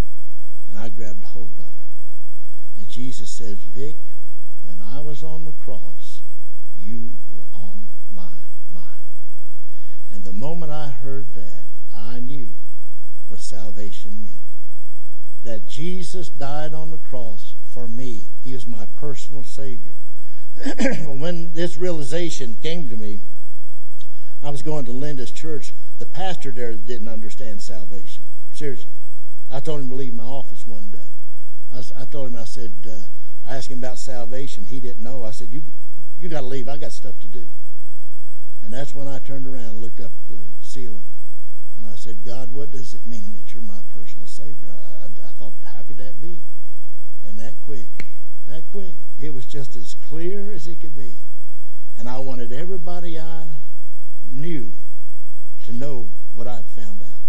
And 0.70 0.78
I 0.78 0.90
grabbed 0.90 1.24
hold 1.24 1.50
of 1.58 1.64
it. 1.64 2.78
And 2.78 2.88
Jesus 2.88 3.30
says, 3.30 3.58
Vic, 3.58 3.96
when 4.66 4.82
I 4.82 5.00
was 5.00 5.22
on 5.22 5.44
the 5.44 5.52
cross, 5.52 6.20
you 6.82 7.10
were 7.34 7.58
on 7.58 7.86
my 8.14 8.30
mind. 8.74 9.02
And 10.12 10.24
the 10.24 10.32
moment 10.32 10.72
I 10.72 10.88
heard 10.88 11.26
that, 11.34 11.64
I 11.94 12.20
knew 12.20 12.48
what 13.28 13.40
salvation 13.40 14.22
meant 14.22 14.34
that 15.44 15.68
Jesus 15.68 16.30
died 16.30 16.72
on 16.72 16.90
the 16.90 16.96
cross 16.96 17.54
for 17.72 17.86
me. 17.86 18.22
He 18.42 18.54
was 18.54 18.66
my 18.66 18.86
personal 18.96 19.44
Savior. 19.44 19.92
when 21.06 21.52
this 21.52 21.76
realization 21.76 22.56
came 22.62 22.88
to 22.88 22.96
me, 22.96 23.20
I 24.42 24.50
was 24.50 24.62
going 24.62 24.84
to 24.86 24.90
Linda's 24.90 25.30
church. 25.30 25.72
The 25.98 26.06
pastor 26.06 26.50
there 26.50 26.72
didn't 26.74 27.08
understand 27.08 27.60
salvation. 27.60 28.22
Seriously. 28.52 28.90
I 29.50 29.60
told 29.60 29.82
him 29.82 29.88
to 29.90 29.94
leave 29.94 30.14
my 30.14 30.24
office 30.24 30.66
one 30.66 30.90
day. 30.90 30.98
I, 31.72 32.02
I 32.02 32.04
told 32.06 32.28
him, 32.28 32.36
I 32.36 32.44
said, 32.44 32.72
uh, 32.86 33.04
I 33.46 33.56
asked 33.56 33.70
him 33.70 33.78
about 33.78 33.98
salvation. 33.98 34.64
He 34.64 34.80
didn't 34.80 35.02
know. 35.02 35.24
I 35.24 35.30
said, 35.30 35.48
you, 35.50 35.62
you 36.20 36.28
got 36.28 36.40
to 36.40 36.46
leave. 36.46 36.68
I 36.68 36.78
got 36.78 36.92
stuff 36.92 37.20
to 37.20 37.28
do. 37.28 37.46
And 38.64 38.72
that's 38.72 38.94
when 38.94 39.08
I 39.08 39.18
turned 39.18 39.46
around 39.46 39.70
and 39.70 39.80
looked 39.80 40.00
up 40.00 40.12
the 40.30 40.38
ceiling. 40.62 41.02
And 41.78 41.92
I 41.92 41.96
said, 41.96 42.18
God, 42.24 42.50
what 42.50 42.70
does 42.70 42.94
it 42.94 43.06
mean 43.06 43.34
that 43.36 43.52
you're 43.52 43.62
my 43.62 43.80
personal 43.94 44.26
Savior? 44.26 44.70
I, 44.70 45.04
I, 45.04 45.28
I 45.28 45.32
thought, 45.32 45.52
how 45.64 45.82
could 45.82 45.98
that 45.98 46.20
be? 46.20 46.38
And 47.28 47.38
that 47.38 47.54
quick, 47.66 48.06
that 48.48 48.62
quick, 48.72 48.94
it 49.20 49.34
was 49.34 49.44
just 49.44 49.76
as 49.76 49.94
clear 50.08 50.52
as 50.52 50.66
it 50.66 50.80
could 50.80 50.96
be. 50.96 51.12
And 51.98 52.08
I 52.08 52.18
wanted 52.18 52.52
everybody 52.52 53.18
I 53.18 53.44
knew 54.32 54.72
to 55.64 55.72
know 55.72 56.08
what 56.34 56.46
I'd 56.46 56.66
found 56.66 57.02
out. 57.02 57.20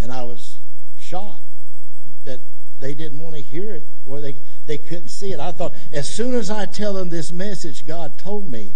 And 0.00 0.12
I 0.12 0.22
was 0.22 0.58
shocked 0.98 1.40
that 2.24 2.40
they 2.80 2.94
didn't 2.94 3.20
want 3.20 3.34
to 3.34 3.40
hear 3.40 3.74
it 3.74 3.82
or 4.06 4.20
they, 4.20 4.36
they 4.66 4.78
couldn't 4.78 5.08
see 5.08 5.32
it. 5.32 5.40
I 5.40 5.52
thought, 5.52 5.74
as 5.92 6.08
soon 6.08 6.34
as 6.34 6.50
I 6.50 6.66
tell 6.66 6.94
them 6.94 7.08
this 7.08 7.32
message 7.32 7.86
God 7.86 8.18
told 8.18 8.50
me, 8.50 8.72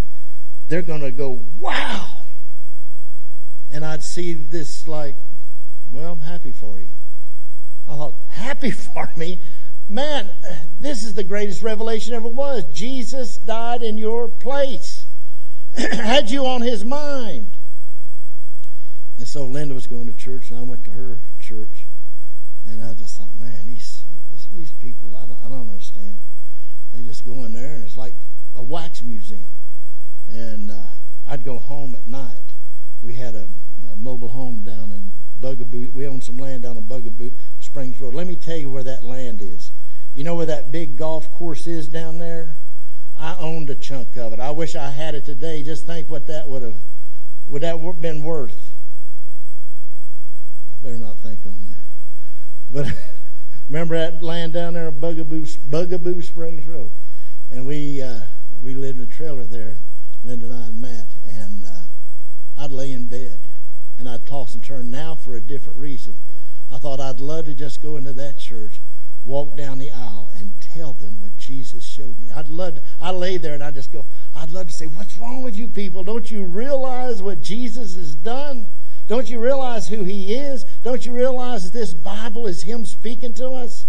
they're 0.69 0.83
going 0.83 1.03
to 1.03 1.13
go, 1.13 1.41
wow 1.61 2.09
and 3.73 3.85
I'd 3.85 4.03
see 4.03 4.35
this 4.35 4.87
like, 4.87 5.17
well, 5.93 6.13
I'm 6.13 6.21
happy 6.21 6.53
for 6.53 6.79
you. 6.79 6.89
I 7.89 7.97
thought, 7.97 8.15
happy 8.29 8.71
for 8.71 9.11
me? 9.17 9.39
Man, 9.89 10.31
this 10.81 11.03
is 11.03 11.15
the 11.15 11.25
greatest 11.25 11.63
revelation 11.63 12.15
ever 12.15 12.29
was. 12.29 12.65
Jesus 12.73 13.39
died 13.39 13.83
in 13.83 13.99
your 13.99 14.29
place. 14.29 15.07
Had 15.77 16.31
you 16.31 16.47
on 16.47 16.61
his 16.61 16.85
mind. 16.85 17.49
And 19.19 19.27
so 19.27 19.47
Linda 19.47 19.75
was 19.75 19.87
going 19.87 20.07
to 20.07 20.13
church, 20.13 20.51
and 20.51 20.59
I 20.59 20.63
went 20.63 20.85
to 20.85 20.91
her 20.91 21.19
church. 21.41 21.87
And 22.67 22.83
I 22.83 22.95
just 22.95 23.17
thought, 23.19 23.35
man, 23.41 23.67
these 23.67 23.92
these 24.57 24.73
people, 24.73 25.17
I 25.17 25.27
don't, 25.27 25.39
I 25.45 25.49
don't 25.49 25.69
understand. 25.71 26.17
They 26.95 27.03
just 27.03 27.27
go 27.27 27.45
in 27.45 27.53
there, 27.53 27.75
and 27.75 27.85
it's 27.85 27.97
like 27.97 28.15
a 28.57 28.63
wax 28.63 29.03
museum. 29.03 29.49
And 30.31 30.71
uh, 30.71 30.83
I'd 31.29 31.45
go 31.45 31.59
home 31.59 31.95
at 31.95 32.07
night. 32.07 32.37
We 33.03 33.15
had 33.15 33.35
a 33.35 33.47
a 33.93 33.97
mobile 33.97 34.29
home 34.29 34.63
down 34.63 34.93
in 34.93 35.11
Bugaboo. 35.41 35.91
We 35.95 36.07
owned 36.07 36.25
some 36.25 36.39
land 36.39 36.63
down 36.63 36.77
in 36.77 36.85
Bugaboo 36.85 37.31
Springs 37.61 38.01
Road. 38.01 38.15
Let 38.15 38.27
me 38.27 38.37
tell 38.37 38.57
you 38.57 38.71
where 38.71 38.83
that 38.85 39.05
land 39.05 39.41
is. 39.43 39.71
You 40.15 40.25
know 40.25 40.35
where 40.35 40.47
that 40.47 40.71
big 40.71 40.97
golf 40.97 41.33
course 41.35 41.67
is 41.67 41.89
down 41.89 42.19
there? 42.19 42.57
I 43.19 43.37
owned 43.39 43.71
a 43.71 43.75
chunk 43.75 44.17
of 44.17 44.33
it. 44.33 44.41
I 44.41 44.51
wish 44.51 44.75
I 44.75 44.91
had 44.91 45.15
it 45.15 45.25
today. 45.25 45.63
Just 45.63 45.87
think 45.87 46.11
what 46.11 46.27
that 46.27 46.49
would 46.49 46.63
have 46.63 46.77
would 47.49 47.63
that 47.63 48.01
been 48.01 48.23
worth. 48.23 48.71
I 50.73 50.83
better 50.83 50.99
not 50.99 51.19
think 51.19 51.41
on 51.47 51.65
that. 51.65 51.85
But 52.73 52.95
remember 53.73 53.97
that 53.97 54.23
land 54.23 54.53
down 54.53 54.75
there 54.75 54.91
Bugaboo 54.91 55.47
Bugaboo 55.71 56.21
Springs 56.21 56.67
Road, 56.67 56.91
and 57.51 57.65
we 57.65 58.03
uh, 58.03 58.21
we 58.63 58.75
lived 58.75 58.99
in 58.99 59.05
a 59.05 59.09
trailer 59.09 59.45
there. 59.45 59.79
Linda 60.25 60.45
and 60.45 60.55
I 60.55 60.67
and 60.67 60.81
Matt, 60.81 61.07
and 61.27 61.65
uh, 61.65 62.63
I'd 62.63 62.71
lay 62.71 62.93
in 62.93 63.07
bed 63.07 63.39
and 63.99 64.09
I'd 64.09 64.27
toss 64.27 64.53
and 64.53 64.63
turn 64.63 64.91
now 64.91 65.15
for 65.15 65.37
a 65.37 65.41
different 65.41 65.79
reason. 65.79 66.15
I 66.71 66.77
thought 66.77 67.01
I'd 67.01 67.19
love 67.19 67.47
to 67.47 67.55
just 67.55 67.81
go 67.81 67.97
into 67.97 68.13
that 68.13 68.39
church, 68.39 68.79
walk 69.25 69.57
down 69.57 69.79
the 69.79 69.91
aisle, 69.91 70.31
and 70.37 70.53
tell 70.61 70.93
them 70.93 71.21
what 71.23 71.37
Jesus 71.39 71.83
showed 71.83 72.21
me. 72.21 72.31
I'd 72.31 72.49
love 72.49 72.75
to, 72.75 72.83
I 73.01 73.11
lay 73.11 73.39
there 73.39 73.55
and 73.55 73.65
I 73.65 73.71
just 73.71 73.91
go, 73.91 74.05
I'd 74.37 74.51
love 74.51 74.67
to 74.67 74.73
say, 74.73 74.87
What's 74.87 75.17
wrong 75.17 75.43
with 75.43 75.57
you 75.57 75.67
people? 75.67 76.05
Don't 76.05 76.31
you 76.31 76.45
realize 76.45 77.23
what 77.23 77.41
Jesus 77.41 77.97
has 77.97 78.15
done? 78.15 78.67
Don't 79.13 79.29
you 79.29 79.41
realize 79.41 79.89
who 79.89 80.05
he 80.05 80.33
is? 80.33 80.65
Don't 80.83 81.05
you 81.05 81.13
realize 81.13 81.65
that 81.65 81.79
this 81.79 81.93
Bible 81.93 82.47
is 82.47 82.63
him 82.63 82.87
speaking 82.87 83.35
to 83.35 83.51
us? 83.51 83.85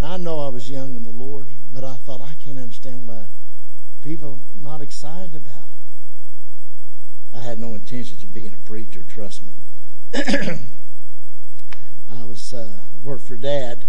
I 0.00 0.16
know 0.18 0.38
I 0.38 0.50
was 0.50 0.70
young 0.70 0.94
in 0.94 1.02
the 1.02 1.10
Lord, 1.10 1.48
but 1.74 1.82
I 1.82 1.94
thought 1.94 2.20
I 2.20 2.34
can't 2.34 2.58
understand 2.58 3.08
why 3.08 3.24
people 4.04 4.40
are 4.56 4.62
not 4.62 4.82
excited 4.82 5.34
about 5.34 5.64
it. 5.64 7.38
I 7.38 7.42
had 7.42 7.58
no 7.58 7.74
intentions 7.74 8.22
of 8.22 8.32
being 8.32 8.54
a 8.54 8.68
preacher, 8.68 9.02
trust 9.02 9.42
me. 9.42 9.50
I 10.14 10.60
was 12.22 12.54
uh, 12.54 12.76
worked 13.02 13.26
for 13.26 13.34
Dad 13.34 13.84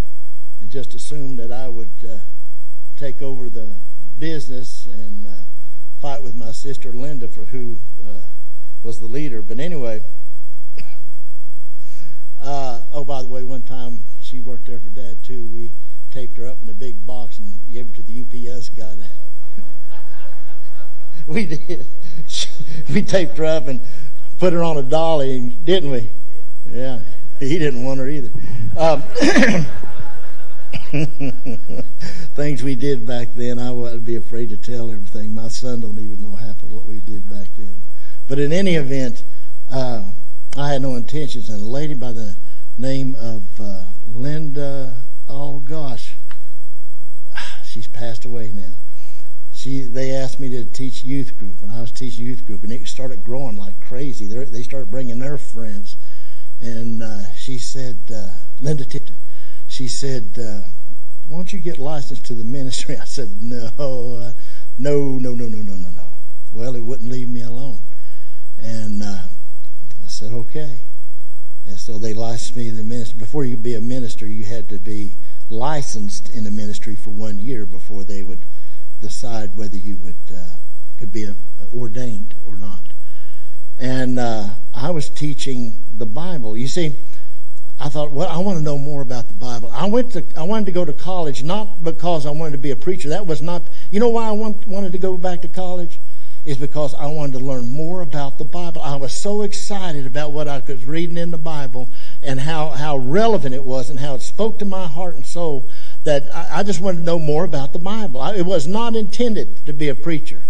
and 0.59 0.71
just 0.71 0.95
assumed 0.95 1.37
that 1.37 1.51
I 1.51 1.69
would 1.69 1.89
uh, 2.03 2.17
take 2.97 3.21
over 3.21 3.47
the 3.47 3.75
business 4.17 4.87
and 4.87 5.27
uh, 5.27 5.43
fight 6.01 6.23
with 6.23 6.35
my 6.35 6.51
sister 6.51 6.93
Linda 6.93 7.27
for 7.27 7.43
who 7.43 7.77
uh, 8.03 8.21
was 8.83 8.99
the 8.99 9.05
leader. 9.05 9.41
But 9.41 9.59
anyway, 9.59 10.01
uh, 12.41 12.81
oh, 12.93 13.03
by 13.03 13.21
the 13.21 13.27
way, 13.27 13.43
one 13.43 13.63
time 13.63 13.99
she 14.21 14.39
worked 14.39 14.67
there 14.67 14.79
for 14.79 14.89
Dad 14.89 15.23
too. 15.23 15.45
We 15.45 15.71
taped 16.11 16.37
her 16.37 16.47
up 16.47 16.57
in 16.63 16.69
a 16.69 16.73
big 16.73 17.05
box 17.05 17.39
and 17.39 17.59
gave 17.71 17.87
her 17.87 17.93
to 17.93 18.01
the 18.01 18.21
UPS 18.21 18.69
guy. 18.69 18.95
we 21.27 21.45
did. 21.45 21.85
we 22.93 23.01
taped 23.01 23.37
her 23.37 23.45
up 23.45 23.67
and 23.67 23.81
put 24.39 24.53
her 24.53 24.63
on 24.63 24.77
a 24.77 24.83
dolly, 24.83 25.55
didn't 25.63 25.91
we? 25.91 26.09
Yeah, 26.67 26.99
he 27.39 27.57
didn't 27.59 27.83
want 27.83 27.99
her 27.99 28.07
either. 28.07 28.31
Um, 28.77 29.01
things 32.35 32.63
we 32.63 32.75
did 32.75 33.05
back 33.05 33.29
then, 33.35 33.59
I 33.59 33.71
wouldn't 33.71 34.05
be 34.05 34.15
afraid 34.15 34.49
to 34.49 34.57
tell 34.57 34.91
everything. 34.91 35.33
My 35.35 35.47
son 35.47 35.81
don't 35.81 35.97
even 35.99 36.21
know 36.21 36.35
half 36.35 36.61
of 36.63 36.71
what 36.71 36.85
we 36.85 36.99
did 36.99 37.29
back 37.29 37.47
then. 37.57 37.75
But 38.29 38.39
in 38.39 38.53
any 38.53 38.75
event, 38.75 39.23
uh, 39.69 40.03
I 40.55 40.69
had 40.71 40.81
no 40.81 40.95
intentions. 40.95 41.49
And 41.49 41.61
a 41.61 41.65
lady 41.65 41.95
by 41.95 42.13
the 42.13 42.37
name 42.77 43.15
of 43.15 43.43
uh, 43.59 43.83
Linda, 44.07 44.95
oh 45.27 45.59
gosh, 45.59 46.13
she's 47.65 47.87
passed 47.87 48.23
away 48.23 48.51
now 48.53 48.75
she 49.59 49.81
they 49.81 50.11
asked 50.11 50.39
me 50.39 50.47
to 50.49 50.63
teach 50.63 51.03
youth 51.03 51.37
group, 51.37 51.61
and 51.61 51.69
I 51.69 51.81
was 51.81 51.91
teaching 51.91 52.25
youth 52.25 52.45
group, 52.45 52.63
and 52.63 52.71
it 52.71 52.87
started 52.87 53.25
growing 53.25 53.57
like 53.57 53.77
crazy. 53.81 54.25
They're, 54.25 54.45
they 54.45 54.63
started 54.63 54.89
bringing 54.89 55.19
their 55.19 55.37
friends, 55.37 55.97
and 56.61 57.03
uh, 57.03 57.29
she 57.33 57.57
said, 57.57 57.97
uh, 58.09 58.29
Linda 58.61 58.85
Tipton, 58.85 59.17
she 59.67 59.89
said, 59.89 60.37
uh, 60.39 60.61
"Why 61.27 61.39
don't 61.39 61.51
you 61.51 61.59
get 61.59 61.77
licensed 61.77 62.25
to 62.27 62.35
the 62.35 62.45
ministry?" 62.45 62.97
I 63.01 63.03
said, 63.03 63.43
"No, 63.43 63.69
uh, 63.77 64.33
no, 64.77 65.17
no, 65.17 65.35
no, 65.35 65.49
no, 65.49 65.57
no, 65.57 65.75
no, 65.75 65.89
no." 65.89 66.05
Well, 66.53 66.75
it 66.75 66.85
wouldn't 66.85 67.11
leave 67.11 67.27
me 67.27 67.41
alone, 67.41 67.81
and 68.61 69.03
uh, 69.03 69.21
I 70.03 70.07
said, 70.07 70.31
"Okay." 70.31 70.79
And 71.67 71.77
so 71.77 71.99
they 71.99 72.13
licensed 72.13 72.55
me 72.55 72.69
to 72.69 72.75
the 72.75 72.83
ministry. 72.83 73.19
Before 73.19 73.45
you 73.45 73.55
could 73.55 73.63
be 73.63 73.75
a 73.75 73.81
minister, 73.81 74.25
you 74.25 74.45
had 74.45 74.69
to 74.69 74.79
be 74.79 75.15
licensed 75.49 76.29
in 76.29 76.43
the 76.43 76.51
ministry 76.51 76.95
for 76.95 77.11
one 77.11 77.39
year 77.39 77.65
before 77.65 78.03
they 78.03 78.23
would 78.23 78.41
decide 79.01 79.55
whether 79.55 79.77
you 79.77 79.97
would 79.97 80.15
uh, 80.35 80.55
could 80.99 81.13
be 81.13 81.23
a, 81.23 81.35
ordained 81.73 82.35
or 82.47 82.57
not. 82.57 82.83
And 83.79 84.19
uh, 84.19 84.49
I 84.73 84.91
was 84.91 85.09
teaching 85.09 85.79
the 85.97 86.05
Bible. 86.05 86.57
You 86.57 86.67
see, 86.67 86.95
I 87.79 87.87
thought, 87.87 88.11
well, 88.11 88.27
I 88.27 88.37
want 88.37 88.57
to 88.57 88.63
know 88.63 88.77
more 88.77 89.01
about 89.01 89.27
the 89.27 89.33
Bible. 89.33 89.71
I 89.71 89.87
went 89.87 90.11
to, 90.13 90.23
I 90.35 90.43
wanted 90.43 90.65
to 90.65 90.71
go 90.73 90.83
to 90.83 90.91
college 90.91 91.43
not 91.43 91.83
because 91.83 92.25
I 92.25 92.31
wanted 92.31 92.51
to 92.53 92.57
be 92.57 92.71
a 92.71 92.75
preacher. 92.75 93.09
That 93.09 93.25
was 93.25 93.41
not, 93.41 93.63
you 93.89 94.01
know 94.01 94.09
why 94.09 94.27
I 94.27 94.31
want, 94.31 94.67
wanted 94.67 94.91
to 94.91 94.97
go 94.97 95.15
back 95.15 95.41
to 95.43 95.47
college? 95.47 95.99
Is 96.49 96.57
because 96.57 96.95
I 96.95 97.05
wanted 97.05 97.37
to 97.37 97.45
learn 97.45 97.69
more 97.69 98.01
about 98.01 98.39
the 98.39 98.43
Bible. 98.43 98.81
I 98.81 98.95
was 98.95 99.13
so 99.13 99.43
excited 99.43 100.07
about 100.07 100.31
what 100.31 100.47
I 100.47 100.57
was 100.57 100.83
reading 100.83 101.15
in 101.15 101.29
the 101.29 101.37
Bible 101.37 101.91
and 102.23 102.39
how, 102.39 102.69
how 102.69 102.97
relevant 102.97 103.53
it 103.53 103.63
was 103.63 103.91
and 103.91 103.99
how 103.99 104.15
it 104.15 104.23
spoke 104.23 104.57
to 104.57 104.65
my 104.65 104.87
heart 104.87 105.13
and 105.13 105.23
soul 105.23 105.69
that 106.05 106.23
I, 106.33 106.61
I 106.61 106.63
just 106.63 106.81
wanted 106.81 106.97
to 106.97 107.03
know 107.03 107.19
more 107.19 107.43
about 107.43 107.71
the 107.71 107.77
Bible. 107.77 108.19
I, 108.19 108.33
it 108.33 108.47
was 108.47 108.65
not 108.65 108.95
intended 108.95 109.63
to 109.67 109.73
be 109.73 109.89
a 109.89 109.93
preacher. 109.93 110.41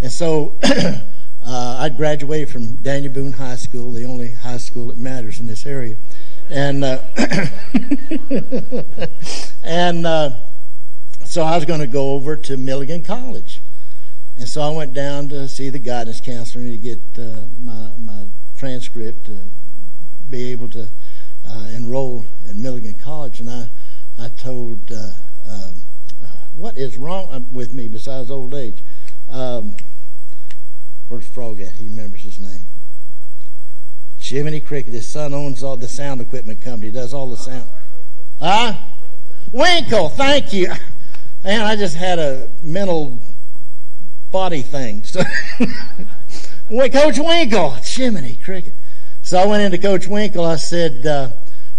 And 0.00 0.10
so 0.10 0.56
uh, 0.62 1.00
I 1.44 1.90
graduated 1.90 2.48
from 2.48 2.76
Daniel 2.76 3.12
Boone 3.12 3.32
High 3.32 3.56
School, 3.56 3.92
the 3.92 4.06
only 4.06 4.32
high 4.32 4.56
school 4.56 4.86
that 4.86 4.96
matters 4.96 5.38
in 5.38 5.46
this 5.46 5.66
area. 5.66 5.96
And, 6.48 6.82
uh, 6.82 7.02
and 9.64 10.06
uh, 10.06 10.30
so 11.26 11.42
I 11.42 11.56
was 11.56 11.66
going 11.66 11.80
to 11.80 11.86
go 11.86 12.12
over 12.12 12.36
to 12.36 12.56
Milligan 12.56 13.02
College. 13.02 13.59
And 14.40 14.48
so 14.48 14.62
I 14.62 14.70
went 14.70 14.94
down 14.94 15.28
to 15.28 15.46
see 15.46 15.68
the 15.68 15.78
guidance 15.78 16.18
counselor 16.18 16.64
to 16.64 16.76
get 16.78 16.98
uh, 17.18 17.42
my, 17.62 17.90
my 18.02 18.24
transcript 18.56 19.26
to 19.26 19.36
be 20.30 20.50
able 20.50 20.70
to 20.70 20.88
uh, 21.46 21.66
enroll 21.74 22.24
at 22.48 22.56
Milligan 22.56 22.94
College. 22.94 23.40
And 23.40 23.50
I, 23.50 23.68
I 24.18 24.28
told, 24.28 24.90
uh, 24.90 25.10
um, 25.46 25.74
what 26.56 26.78
is 26.78 26.96
wrong 26.96 27.48
with 27.52 27.74
me 27.74 27.86
besides 27.86 28.30
old 28.30 28.54
age? 28.54 28.82
Um, 29.28 29.76
where's 31.08 31.28
Frog 31.28 31.60
at? 31.60 31.72
He 31.72 31.84
remembers 31.84 32.22
his 32.22 32.38
name. 32.38 32.64
Jiminy 34.20 34.60
Cricket. 34.60 34.94
His 34.94 35.06
son 35.06 35.34
owns 35.34 35.62
all 35.62 35.76
the 35.76 35.86
sound 35.86 36.22
equipment 36.22 36.62
company. 36.62 36.90
Does 36.90 37.12
all 37.12 37.28
the 37.28 37.36
sound. 37.36 37.68
Huh? 38.40 38.72
Winkle. 39.52 40.08
Thank 40.08 40.54
you. 40.54 40.72
Man, 41.44 41.60
I 41.60 41.76
just 41.76 41.96
had 41.96 42.18
a 42.18 42.48
mental 42.62 43.18
body 44.30 44.62
thing. 44.62 45.04
So, 46.70 46.88
Coach 46.88 47.18
Winkle. 47.18 47.70
Jiminy 47.82 48.38
Cricket. 48.44 48.74
So 49.22 49.38
I 49.38 49.46
went 49.46 49.62
into 49.62 49.76
Coach 49.76 50.06
Winkle. 50.06 50.44
I 50.44 50.54
said, 50.54 51.04
uh, 51.04 51.30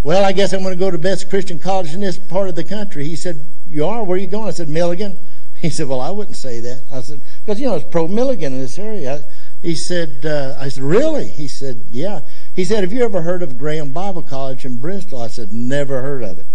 well, 0.04 0.26
I 0.26 0.34
guess 0.34 0.52
I'm 0.52 0.64
going 0.64 0.74
to 0.74 0.80
go 0.80 0.92
to 0.92 0.98
the 0.98 1.04
best 1.04 1.30
Christian 1.30 1.60
college 1.60 1.94
in 1.94 2.02
this 2.02 2.18
part 2.18 2.50
of 2.50 2.56
the 2.56 2.64
country. 2.64 3.06
He 3.06 3.16
said, 3.16 3.46
you 3.70 3.86
are? 3.86 4.04
Where 4.04 4.16
are 4.16 4.20
you 4.20 4.28
going? 4.28 4.48
I 4.48 4.52
said, 4.52 4.70
Milligan. 4.70 5.18
He 5.62 5.70
said, 5.70 5.88
well, 5.88 6.02
I 6.02 6.10
wouldn't 6.10 6.38
say 6.38 6.60
that. 6.60 6.82
I 6.92 7.02
said, 7.02 7.22
because, 7.46 7.60
you 7.60 7.68
know, 7.68 7.76
it's 7.76 7.86
pro 7.88 8.08
Milligan 8.08 8.54
in 8.54 8.60
this 8.60 8.80
area. 8.80 9.24
He 9.62 9.76
said, 9.76 10.26
uh, 10.26 10.58
I 10.60 10.70
said, 10.70 10.84
really? 10.84 11.28
He 11.28 11.48
said, 11.48 11.86
yeah. 11.92 12.22
He 12.56 12.66
said, 12.66 12.84
have 12.84 12.92
you 12.92 13.04
ever 13.04 13.22
heard 13.22 13.44
of 13.44 13.60
Graham 13.60 13.92
Bible 13.92 14.24
College 14.24 14.66
in 14.66 14.82
Bristol? 14.82 15.22
I 15.22 15.28
said, 15.28 15.54
never 15.54 16.02
heard 16.02 16.24
of 16.24 16.40
it. 16.40 16.48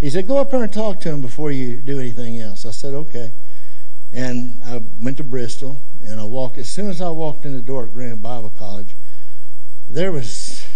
He 0.00 0.10
said, 0.10 0.26
go 0.26 0.38
up 0.38 0.50
there 0.50 0.64
and 0.64 0.72
talk 0.72 0.98
to 1.02 1.10
him 1.10 1.20
before 1.20 1.52
you 1.52 1.76
do 1.76 2.00
anything 2.00 2.40
else. 2.40 2.66
I 2.66 2.72
said, 2.72 2.92
okay. 2.92 3.30
And 4.12 4.60
I 4.64 4.82
went 5.00 5.18
to 5.18 5.24
Bristol, 5.24 5.80
and 6.04 6.20
I 6.20 6.24
walked, 6.24 6.58
as 6.58 6.68
soon 6.68 6.90
as 6.90 7.00
I 7.00 7.10
walked 7.10 7.44
in 7.44 7.54
the 7.54 7.62
door 7.62 7.86
at 7.86 7.92
Graham 7.92 8.18
Bible 8.18 8.52
College, 8.58 8.96
there 9.88 10.10
was, 10.10 10.66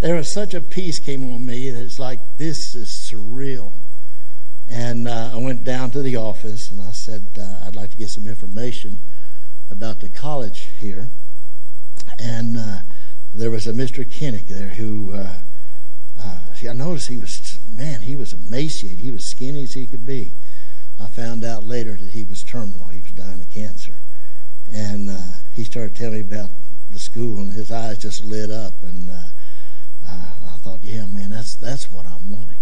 there 0.00 0.14
was 0.14 0.30
such 0.30 0.54
a 0.54 0.60
peace 0.60 0.98
came 0.98 1.32
on 1.32 1.46
me 1.46 1.70
that 1.70 1.80
it's 1.80 1.98
like, 1.98 2.20
this 2.38 2.74
is 2.74 2.88
surreal. 2.88 3.72
And 4.68 5.06
uh, 5.06 5.30
I 5.32 5.36
went 5.36 5.64
down 5.64 5.90
to 5.92 6.02
the 6.02 6.16
office 6.16 6.70
and 6.70 6.82
I 6.82 6.90
said, 6.90 7.22
uh, 7.38 7.66
I'd 7.66 7.76
like 7.76 7.90
to 7.90 7.96
get 7.96 8.08
some 8.08 8.26
information 8.26 8.98
about 9.70 10.00
the 10.00 10.08
college 10.08 10.68
here. 10.80 11.08
And 12.18 12.56
uh, 12.56 12.78
there 13.34 13.50
was 13.50 13.66
a 13.66 13.72
Mr. 13.72 14.04
Kinnick 14.04 14.48
there 14.48 14.68
who, 14.68 15.12
uh, 15.12 15.34
uh, 16.20 16.38
see, 16.54 16.68
I 16.68 16.72
noticed 16.72 17.08
he 17.08 17.18
was, 17.18 17.60
man, 17.70 18.00
he 18.00 18.16
was 18.16 18.32
emaciated. 18.32 18.98
He 18.98 19.10
was 19.10 19.24
skinny 19.24 19.62
as 19.62 19.74
he 19.74 19.86
could 19.86 20.06
be. 20.06 20.32
I 21.00 21.06
found 21.06 21.44
out 21.44 21.64
later 21.64 21.96
that 21.96 22.10
he 22.10 22.24
was 22.24 22.42
terminal. 22.42 22.86
He 22.88 23.00
was 23.00 23.12
dying 23.12 23.40
of 23.40 23.50
cancer. 23.50 23.94
And 24.72 25.10
uh, 25.10 25.16
he 25.54 25.64
started 25.64 25.94
telling 25.94 26.14
me 26.14 26.20
about 26.20 26.50
the 26.92 26.98
school, 26.98 27.38
and 27.38 27.52
his 27.52 27.70
eyes 27.70 27.98
just 27.98 28.24
lit 28.24 28.50
up. 28.50 28.74
And 28.82 29.10
I 29.10 30.56
thought, 30.58 30.80
yeah, 30.82 31.06
man, 31.06 31.30
that's, 31.30 31.54
that's 31.54 31.90
what 31.92 32.06
I'm 32.06 32.30
wanting. 32.30 32.56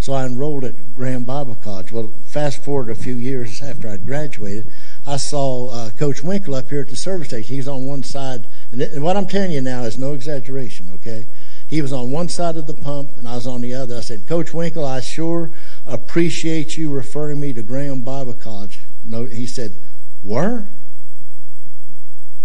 So 0.00 0.12
I 0.12 0.24
enrolled 0.24 0.64
at 0.64 0.94
Graham 0.94 1.24
Bible 1.24 1.54
College. 1.56 1.92
Well, 1.92 2.12
fast 2.26 2.62
forward 2.62 2.90
a 2.90 2.94
few 2.94 3.14
years 3.14 3.62
after 3.62 3.88
I 3.88 3.96
graduated, 3.96 4.66
I 5.06 5.16
saw 5.16 5.68
uh, 5.70 5.90
Coach 5.90 6.22
Winkle 6.22 6.54
up 6.54 6.68
here 6.68 6.80
at 6.80 6.88
the 6.88 6.96
service 6.96 7.28
station. 7.28 7.54
He's 7.54 7.68
on 7.68 7.86
one 7.86 8.02
side, 8.02 8.46
and, 8.70 8.80
th- 8.80 8.92
and 8.92 9.02
what 9.02 9.16
I'm 9.16 9.26
telling 9.26 9.52
you 9.52 9.60
now 9.60 9.82
is 9.82 9.98
no 9.98 10.12
exaggeration, 10.14 10.90
okay? 10.94 11.26
He 11.68 11.82
was 11.82 11.92
on 11.92 12.10
one 12.10 12.28
side 12.28 12.56
of 12.56 12.66
the 12.66 12.74
pump, 12.74 13.16
and 13.16 13.26
I 13.26 13.34
was 13.34 13.46
on 13.46 13.60
the 13.60 13.74
other. 13.74 13.96
I 13.96 14.00
said, 14.00 14.26
Coach 14.28 14.54
Winkle, 14.54 14.84
I 14.84 15.00
sure 15.00 15.50
appreciate 15.84 16.76
you 16.76 16.92
referring 16.92 17.40
me 17.40 17.52
to 17.54 17.62
Graham 17.62 18.02
Bible 18.02 18.34
College. 18.34 18.80
No, 19.04 19.24
he 19.24 19.46
said, 19.46 19.74
where? 20.22 20.68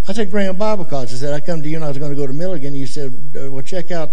I 0.07 0.13
said, 0.13 0.31
Graham 0.31 0.55
Bible 0.57 0.85
College. 0.85 1.13
I 1.13 1.15
said, 1.15 1.33
I 1.33 1.39
come 1.39 1.61
to 1.61 1.69
you 1.69 1.75
and 1.75 1.85
I 1.85 1.87
was 1.87 1.99
going 1.99 2.11
to 2.11 2.17
go 2.17 2.25
to 2.25 2.33
Milligan. 2.33 2.73
You 2.73 2.87
said, 2.87 3.13
uh, 3.39 3.51
well, 3.51 3.61
check 3.61 3.91
out 3.91 4.09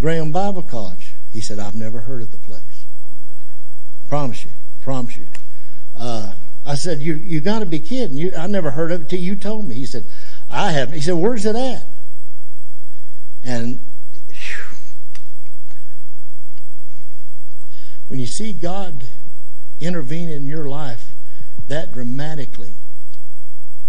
Graham 0.00 0.30
Bible 0.30 0.62
College. 0.62 1.14
He 1.32 1.40
said, 1.40 1.58
I've 1.58 1.74
never 1.74 2.00
heard 2.00 2.22
of 2.22 2.30
the 2.30 2.38
place. 2.38 2.62
Promise 4.08 4.44
you. 4.44 4.50
Promise 4.82 5.18
you. 5.18 5.26
Uh, 5.98 6.34
I 6.64 6.76
said, 6.76 7.00
you 7.00 7.14
you 7.14 7.40
got 7.40 7.60
to 7.60 7.66
be 7.66 7.80
kidding. 7.80 8.16
You, 8.16 8.32
I 8.36 8.46
never 8.46 8.70
heard 8.70 8.92
of 8.92 9.02
it 9.02 9.08
till 9.08 9.18
you 9.18 9.34
told 9.34 9.66
me. 9.66 9.74
He 9.74 9.86
said, 9.86 10.04
I 10.48 10.70
haven't. 10.70 10.94
He 10.94 11.00
said, 11.00 11.14
where's 11.14 11.44
it 11.44 11.56
at? 11.56 11.84
And 13.42 13.80
when 18.08 18.18
you 18.18 18.26
see 18.26 18.52
God 18.52 19.04
intervene 19.80 20.28
in 20.28 20.46
your 20.46 20.64
life 20.64 21.12
that 21.68 21.92
dramatically, 21.92 22.74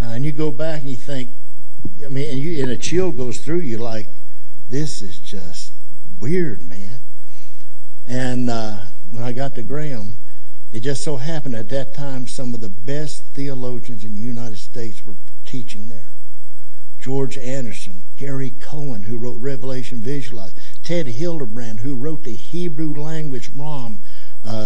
uh, 0.01 0.05
and 0.05 0.25
you 0.25 0.31
go 0.31 0.51
back 0.51 0.81
and 0.81 0.89
you 0.89 0.95
think, 0.95 1.29
I 2.03 2.09
mean, 2.09 2.29
and, 2.31 2.39
you, 2.39 2.61
and 2.63 2.71
a 2.71 2.77
chill 2.77 3.11
goes 3.11 3.39
through 3.39 3.59
you 3.59 3.77
like, 3.77 4.07
this 4.69 5.01
is 5.01 5.19
just 5.19 5.71
weird, 6.19 6.67
man. 6.67 6.99
And 8.07 8.49
uh, 8.49 8.85
when 9.11 9.23
I 9.23 9.31
got 9.31 9.55
to 9.55 9.61
Graham, 9.61 10.13
it 10.73 10.81
just 10.81 11.03
so 11.03 11.17
happened 11.17 11.55
at 11.55 11.69
that 11.69 11.93
time 11.93 12.27
some 12.27 12.53
of 12.53 12.61
the 12.61 12.69
best 12.69 13.23
theologians 13.33 14.03
in 14.03 14.15
the 14.15 14.21
United 14.21 14.57
States 14.57 15.05
were 15.05 15.15
teaching 15.45 15.89
there. 15.89 16.07
George 16.99 17.37
Anderson, 17.37 18.01
Gary 18.17 18.51
Cohen, 18.59 19.03
who 19.03 19.17
wrote 19.17 19.39
Revelation 19.39 19.99
Visualized, 19.99 20.57
Ted 20.83 21.07
Hildebrandt, 21.07 21.79
who 21.79 21.95
wrote 21.95 22.23
the 22.23 22.33
Hebrew 22.33 22.93
language 22.93 23.49
ROM, 23.55 23.99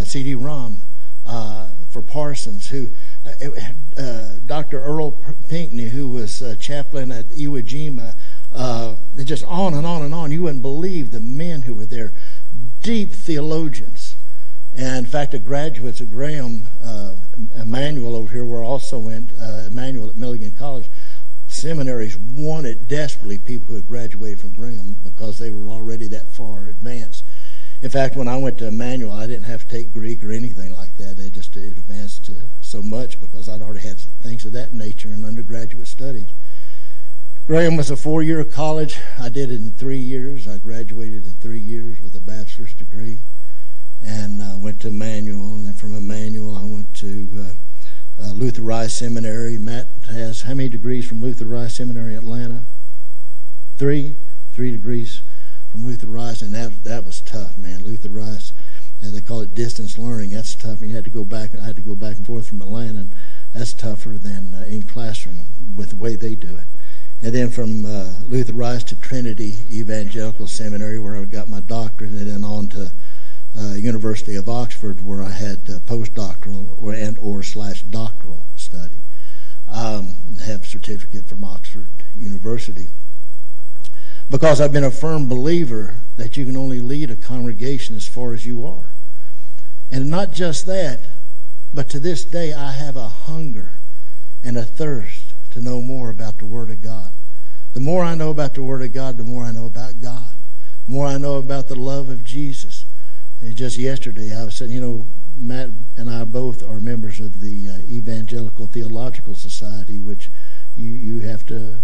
CD-ROM 0.04 0.82
uh, 1.26 1.68
for 1.90 2.02
Parsons, 2.02 2.68
who 2.68 2.88
uh, 3.26 4.00
uh 4.00 4.28
Dr. 4.46 4.82
Earl 4.82 5.12
Pinckney, 5.48 5.88
who 5.88 6.08
was 6.08 6.42
chaplain 6.58 7.12
at 7.12 7.26
Iwo 7.30 7.62
Jima, 7.62 8.14
uh, 8.52 8.96
just 9.24 9.44
on 9.44 9.74
and 9.74 9.86
on 9.86 10.02
and 10.02 10.14
on. 10.14 10.32
You 10.32 10.42
wouldn't 10.42 10.62
believe 10.62 11.10
the 11.10 11.20
men 11.20 11.62
who 11.62 11.74
were 11.74 11.86
there, 11.86 12.12
deep 12.82 13.12
theologians 13.12 14.16
and 14.74 15.04
in 15.04 15.06
fact, 15.06 15.32
the 15.32 15.38
graduates 15.38 16.00
of 16.00 16.10
Graham, 16.10 16.66
uh, 16.82 17.14
Emmanuel 17.56 18.16
over 18.16 18.32
here, 18.32 18.44
where 18.44 18.64
I 18.64 18.66
also 18.66 18.98
went, 18.98 19.30
uh, 19.38 19.64
Emmanuel 19.66 20.08
at 20.08 20.16
Milligan 20.16 20.52
College, 20.52 20.88
seminaries 21.48 22.16
wanted 22.16 22.88
desperately 22.88 23.36
people 23.36 23.66
who 23.68 23.74
had 23.74 23.88
graduated 23.88 24.40
from 24.40 24.52
Graham 24.52 24.96
because 25.04 25.38
they 25.38 25.50
were 25.50 25.68
already 25.68 26.08
that 26.08 26.28
far 26.28 26.66
advanced. 26.66 27.21
In 27.82 27.90
fact, 27.90 28.14
when 28.14 28.28
I 28.28 28.36
went 28.36 28.58
to 28.58 28.68
Emmanuel, 28.68 29.12
I 29.12 29.26
didn't 29.26 29.46
have 29.46 29.62
to 29.62 29.68
take 29.68 29.92
Greek 29.92 30.22
or 30.22 30.30
anything 30.30 30.72
like 30.72 30.96
that. 30.98 31.16
They 31.16 31.30
just 31.30 31.56
advanced 31.56 32.26
to 32.26 32.34
so 32.60 32.80
much 32.80 33.20
because 33.20 33.48
I'd 33.48 33.60
already 33.60 33.86
had 33.86 33.98
things 33.98 34.46
of 34.46 34.52
that 34.52 34.72
nature 34.72 35.08
in 35.08 35.24
undergraduate 35.24 35.88
studies. 35.88 36.28
Graham 37.48 37.76
was 37.76 37.90
a 37.90 37.96
four-year 37.96 38.44
college. 38.44 38.98
I 39.18 39.28
did 39.28 39.50
it 39.50 39.56
in 39.56 39.72
three 39.72 39.98
years. 39.98 40.46
I 40.46 40.58
graduated 40.58 41.24
in 41.24 41.32
three 41.32 41.58
years 41.58 42.00
with 42.00 42.14
a 42.14 42.20
bachelor's 42.20 42.72
degree 42.72 43.18
and 44.00 44.40
uh, 44.40 44.56
went 44.58 44.80
to 44.82 44.88
Emmanuel, 44.88 45.56
and 45.56 45.66
then 45.66 45.74
from 45.74 45.94
Emmanuel 45.96 46.56
I 46.56 46.64
went 46.64 46.94
to 46.98 47.28
uh, 48.20 48.22
uh, 48.22 48.32
Luther 48.32 48.62
Rice 48.62 48.94
Seminary. 48.94 49.58
Matt 49.58 49.88
has 50.06 50.42
how 50.42 50.54
many 50.54 50.68
degrees 50.68 51.06
from 51.06 51.20
Luther 51.20 51.46
Rice 51.46 51.74
Seminary, 51.74 52.14
Atlanta? 52.14 52.62
Three, 53.76 54.14
three 54.52 54.70
degrees 54.70 55.22
from 55.72 55.86
Luther 55.86 56.06
Rice, 56.06 56.42
and 56.42 56.54
that 56.54 56.84
that 56.84 57.06
was 57.06 57.22
tough, 57.22 57.56
man. 57.56 57.82
Luther 57.82 58.10
Rice, 58.10 58.52
and 59.00 59.14
they 59.14 59.22
call 59.22 59.40
it 59.40 59.54
distance 59.54 59.96
learning. 59.96 60.30
That's 60.30 60.54
tough. 60.54 60.82
And 60.82 60.90
you 60.90 60.94
had 60.94 61.04
to 61.04 61.10
go 61.10 61.24
back. 61.24 61.54
I 61.58 61.64
had 61.64 61.76
to 61.76 61.82
go 61.82 61.94
back 61.94 62.16
and 62.16 62.26
forth 62.26 62.46
from 62.46 62.60
Atlanta, 62.60 63.00
and 63.00 63.14
that's 63.54 63.72
tougher 63.72 64.18
than 64.18 64.54
uh, 64.54 64.66
in 64.68 64.82
classroom 64.82 65.46
with 65.74 65.90
the 65.90 65.96
way 65.96 66.14
they 66.14 66.34
do 66.34 66.56
it. 66.56 66.66
And 67.22 67.34
then 67.34 67.50
from 67.50 67.86
uh, 67.86 68.10
Luther 68.24 68.52
Rice 68.52 68.84
to 68.84 68.96
Trinity 68.96 69.54
Evangelical 69.72 70.46
Seminary, 70.46 70.98
where 70.98 71.16
I 71.16 71.24
got 71.24 71.48
my 71.48 71.60
doctorate, 71.60 72.10
and 72.10 72.30
then 72.30 72.44
on 72.44 72.68
to 72.68 72.92
uh, 73.58 73.72
University 73.72 74.36
of 74.36 74.50
Oxford, 74.50 75.02
where 75.02 75.22
I 75.22 75.30
had 75.30 75.60
uh, 75.70 75.78
postdoctoral 75.86 76.76
or 76.82 76.92
and 76.92 77.18
or 77.18 77.42
slash 77.42 77.82
doctoral 77.84 78.44
study. 78.56 79.00
Um, 79.68 80.16
have 80.44 80.66
certificate 80.66 81.26
from 81.26 81.44
Oxford 81.44 81.88
University 82.14 82.88
because 84.30 84.60
I've 84.60 84.72
been 84.72 84.84
a 84.84 84.90
firm 84.90 85.28
believer 85.28 86.00
that 86.16 86.36
you 86.36 86.44
can 86.44 86.56
only 86.56 86.80
lead 86.80 87.10
a 87.10 87.16
congregation 87.16 87.96
as 87.96 88.06
far 88.06 88.32
as 88.32 88.46
you 88.46 88.66
are. 88.66 88.92
And 89.90 90.10
not 90.10 90.32
just 90.32 90.66
that, 90.66 91.00
but 91.74 91.88
to 91.90 92.00
this 92.00 92.24
day 92.24 92.52
I 92.52 92.72
have 92.72 92.96
a 92.96 93.08
hunger 93.08 93.72
and 94.42 94.56
a 94.56 94.64
thirst 94.64 95.34
to 95.50 95.60
know 95.60 95.80
more 95.82 96.10
about 96.10 96.38
the 96.38 96.46
Word 96.46 96.70
of 96.70 96.82
God. 96.82 97.10
The 97.74 97.80
more 97.80 98.04
I 98.04 98.14
know 98.14 98.30
about 98.30 98.54
the 98.54 98.62
Word 98.62 98.82
of 98.82 98.92
God, 98.92 99.16
the 99.16 99.24
more 99.24 99.44
I 99.44 99.52
know 99.52 99.66
about 99.66 100.00
God. 100.00 100.34
The 100.86 100.92
more 100.92 101.06
I 101.06 101.18
know 101.18 101.36
about 101.36 101.68
the 101.68 101.76
love 101.76 102.08
of 102.08 102.24
Jesus. 102.24 102.84
And 103.40 103.56
just 103.56 103.78
yesterday, 103.78 104.36
I 104.36 104.44
was 104.44 104.56
saying, 104.56 104.70
you 104.70 104.80
know, 104.80 105.06
Matt 105.36 105.70
and 105.96 106.10
I 106.10 106.24
both 106.24 106.62
are 106.62 106.80
members 106.80 107.20
of 107.20 107.40
the 107.40 107.68
uh, 107.68 107.78
Evangelical 107.90 108.66
Theological 108.66 109.34
Society, 109.34 109.98
which 109.98 110.30
you, 110.76 110.88
you 110.88 111.20
have 111.20 111.46
to 111.46 111.76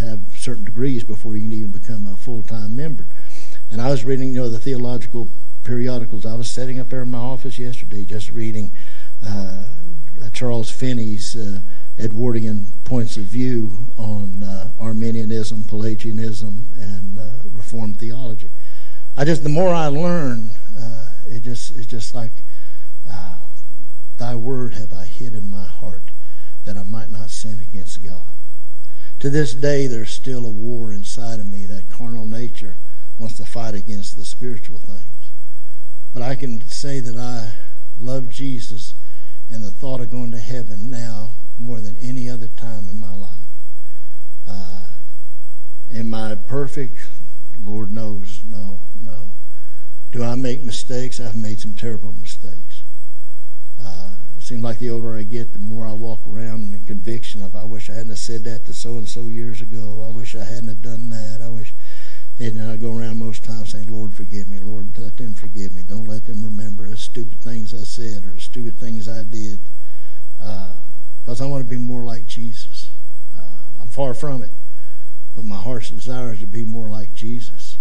have 0.00 0.20
certain 0.36 0.64
degrees 0.64 1.04
before 1.04 1.36
you 1.36 1.42
can 1.42 1.52
even 1.52 1.70
become 1.70 2.06
a 2.06 2.16
full-time 2.16 2.74
member. 2.76 3.06
And 3.70 3.80
I 3.80 3.90
was 3.90 4.04
reading, 4.04 4.28
you 4.28 4.40
know, 4.42 4.48
the 4.48 4.58
theological 4.58 5.28
periodicals. 5.64 6.26
I 6.26 6.34
was 6.34 6.50
sitting 6.50 6.78
up 6.78 6.88
there 6.88 7.02
in 7.02 7.10
my 7.10 7.18
office 7.18 7.58
yesterday 7.58 8.04
just 8.04 8.30
reading 8.30 8.72
uh, 9.24 9.64
Charles 10.32 10.70
Finney's 10.70 11.36
uh, 11.36 11.60
Edwardian 11.98 12.72
points 12.84 13.16
of 13.16 13.24
view 13.24 13.86
on 13.96 14.42
uh, 14.42 14.72
Arminianism, 14.80 15.64
Pelagianism, 15.64 16.66
and 16.76 17.18
uh, 17.18 17.30
Reformed 17.52 17.98
theology. 17.98 18.48
I 19.16 19.24
just, 19.24 19.42
the 19.42 19.48
more 19.48 19.74
I 19.74 19.86
learn, 19.88 20.50
uh, 20.78 21.08
it 21.28 21.42
just, 21.42 21.76
it's 21.76 21.86
just 21.86 22.14
like, 22.14 22.32
uh, 23.10 23.36
Thy 24.18 24.36
word 24.36 24.74
have 24.74 24.92
I 24.92 25.04
hid 25.04 25.34
in 25.34 25.50
my 25.50 25.64
heart 25.64 26.04
that 26.64 26.76
I 26.76 26.84
might 26.84 27.10
not 27.10 27.28
sin 27.28 27.58
against 27.58 28.04
God. 28.04 28.22
To 29.22 29.30
this 29.30 29.54
day, 29.54 29.86
there's 29.86 30.10
still 30.10 30.44
a 30.44 30.50
war 30.50 30.92
inside 30.92 31.38
of 31.38 31.46
me. 31.46 31.64
That 31.66 31.88
carnal 31.88 32.26
nature 32.26 32.74
wants 33.20 33.36
to 33.36 33.44
fight 33.44 33.72
against 33.72 34.16
the 34.16 34.24
spiritual 34.24 34.78
things. 34.78 35.30
But 36.12 36.24
I 36.24 36.34
can 36.34 36.66
say 36.66 36.98
that 36.98 37.16
I 37.16 37.52
love 38.00 38.30
Jesus 38.30 38.94
and 39.48 39.62
the 39.62 39.70
thought 39.70 40.00
of 40.00 40.10
going 40.10 40.32
to 40.32 40.38
heaven 40.38 40.90
now 40.90 41.34
more 41.56 41.78
than 41.78 41.96
any 42.02 42.28
other 42.28 42.48
time 42.48 42.88
in 42.88 43.00
my 43.00 43.14
life. 43.14 43.46
Uh, 44.48 44.86
am 45.94 46.12
I 46.14 46.34
perfect? 46.34 47.06
Lord 47.64 47.92
knows, 47.92 48.42
no, 48.44 48.80
no. 49.04 49.34
Do 50.10 50.24
I 50.24 50.34
make 50.34 50.64
mistakes? 50.64 51.20
I've 51.20 51.36
made 51.36 51.60
some 51.60 51.74
terrible 51.74 52.12
mistakes. 52.20 52.71
Seems 54.52 54.64
like 54.64 54.80
the 54.80 54.90
older 54.90 55.16
I 55.16 55.22
get, 55.22 55.54
the 55.54 55.58
more 55.58 55.86
I 55.86 55.94
walk 55.94 56.20
around 56.30 56.74
in 56.74 56.84
conviction 56.84 57.40
of, 57.40 57.56
I 57.56 57.64
wish 57.64 57.88
I 57.88 57.94
hadn't 57.94 58.14
said 58.16 58.44
that 58.44 58.66
to 58.66 58.74
so 58.74 58.98
and 58.98 59.08
so 59.08 59.22
years 59.22 59.62
ago. 59.62 60.04
I 60.06 60.14
wish 60.14 60.36
I 60.36 60.44
hadn't 60.44 60.82
done 60.82 61.08
that. 61.08 61.40
I 61.42 61.48
wish, 61.48 61.72
and 62.38 62.60
I 62.60 62.76
go 62.76 62.94
around 62.94 63.18
most 63.18 63.44
times 63.44 63.72
saying, 63.72 63.90
Lord, 63.90 64.12
forgive 64.12 64.50
me. 64.50 64.58
Lord, 64.58 64.98
let 64.98 65.16
them 65.16 65.32
forgive 65.32 65.74
me. 65.74 65.80
Don't 65.88 66.06
let 66.06 66.26
them 66.26 66.44
remember 66.44 66.86
the 66.86 66.98
stupid 66.98 67.40
things 67.40 67.72
I 67.72 67.78
said 67.78 68.26
or 68.26 68.34
the 68.34 68.40
stupid 68.40 68.76
things 68.76 69.08
I 69.08 69.22
did. 69.22 69.58
Because 70.36 71.40
uh, 71.40 71.44
I 71.44 71.46
want 71.46 71.64
to 71.64 71.70
be 71.70 71.80
more 71.80 72.04
like 72.04 72.26
Jesus. 72.26 72.90
Uh, 73.34 73.80
I'm 73.80 73.88
far 73.88 74.12
from 74.12 74.42
it, 74.42 74.50
but 75.34 75.46
my 75.46 75.56
heart's 75.56 75.88
desire 75.88 76.34
is 76.34 76.40
to 76.40 76.46
be 76.46 76.62
more 76.62 76.90
like 76.90 77.14
Jesus. 77.14 77.78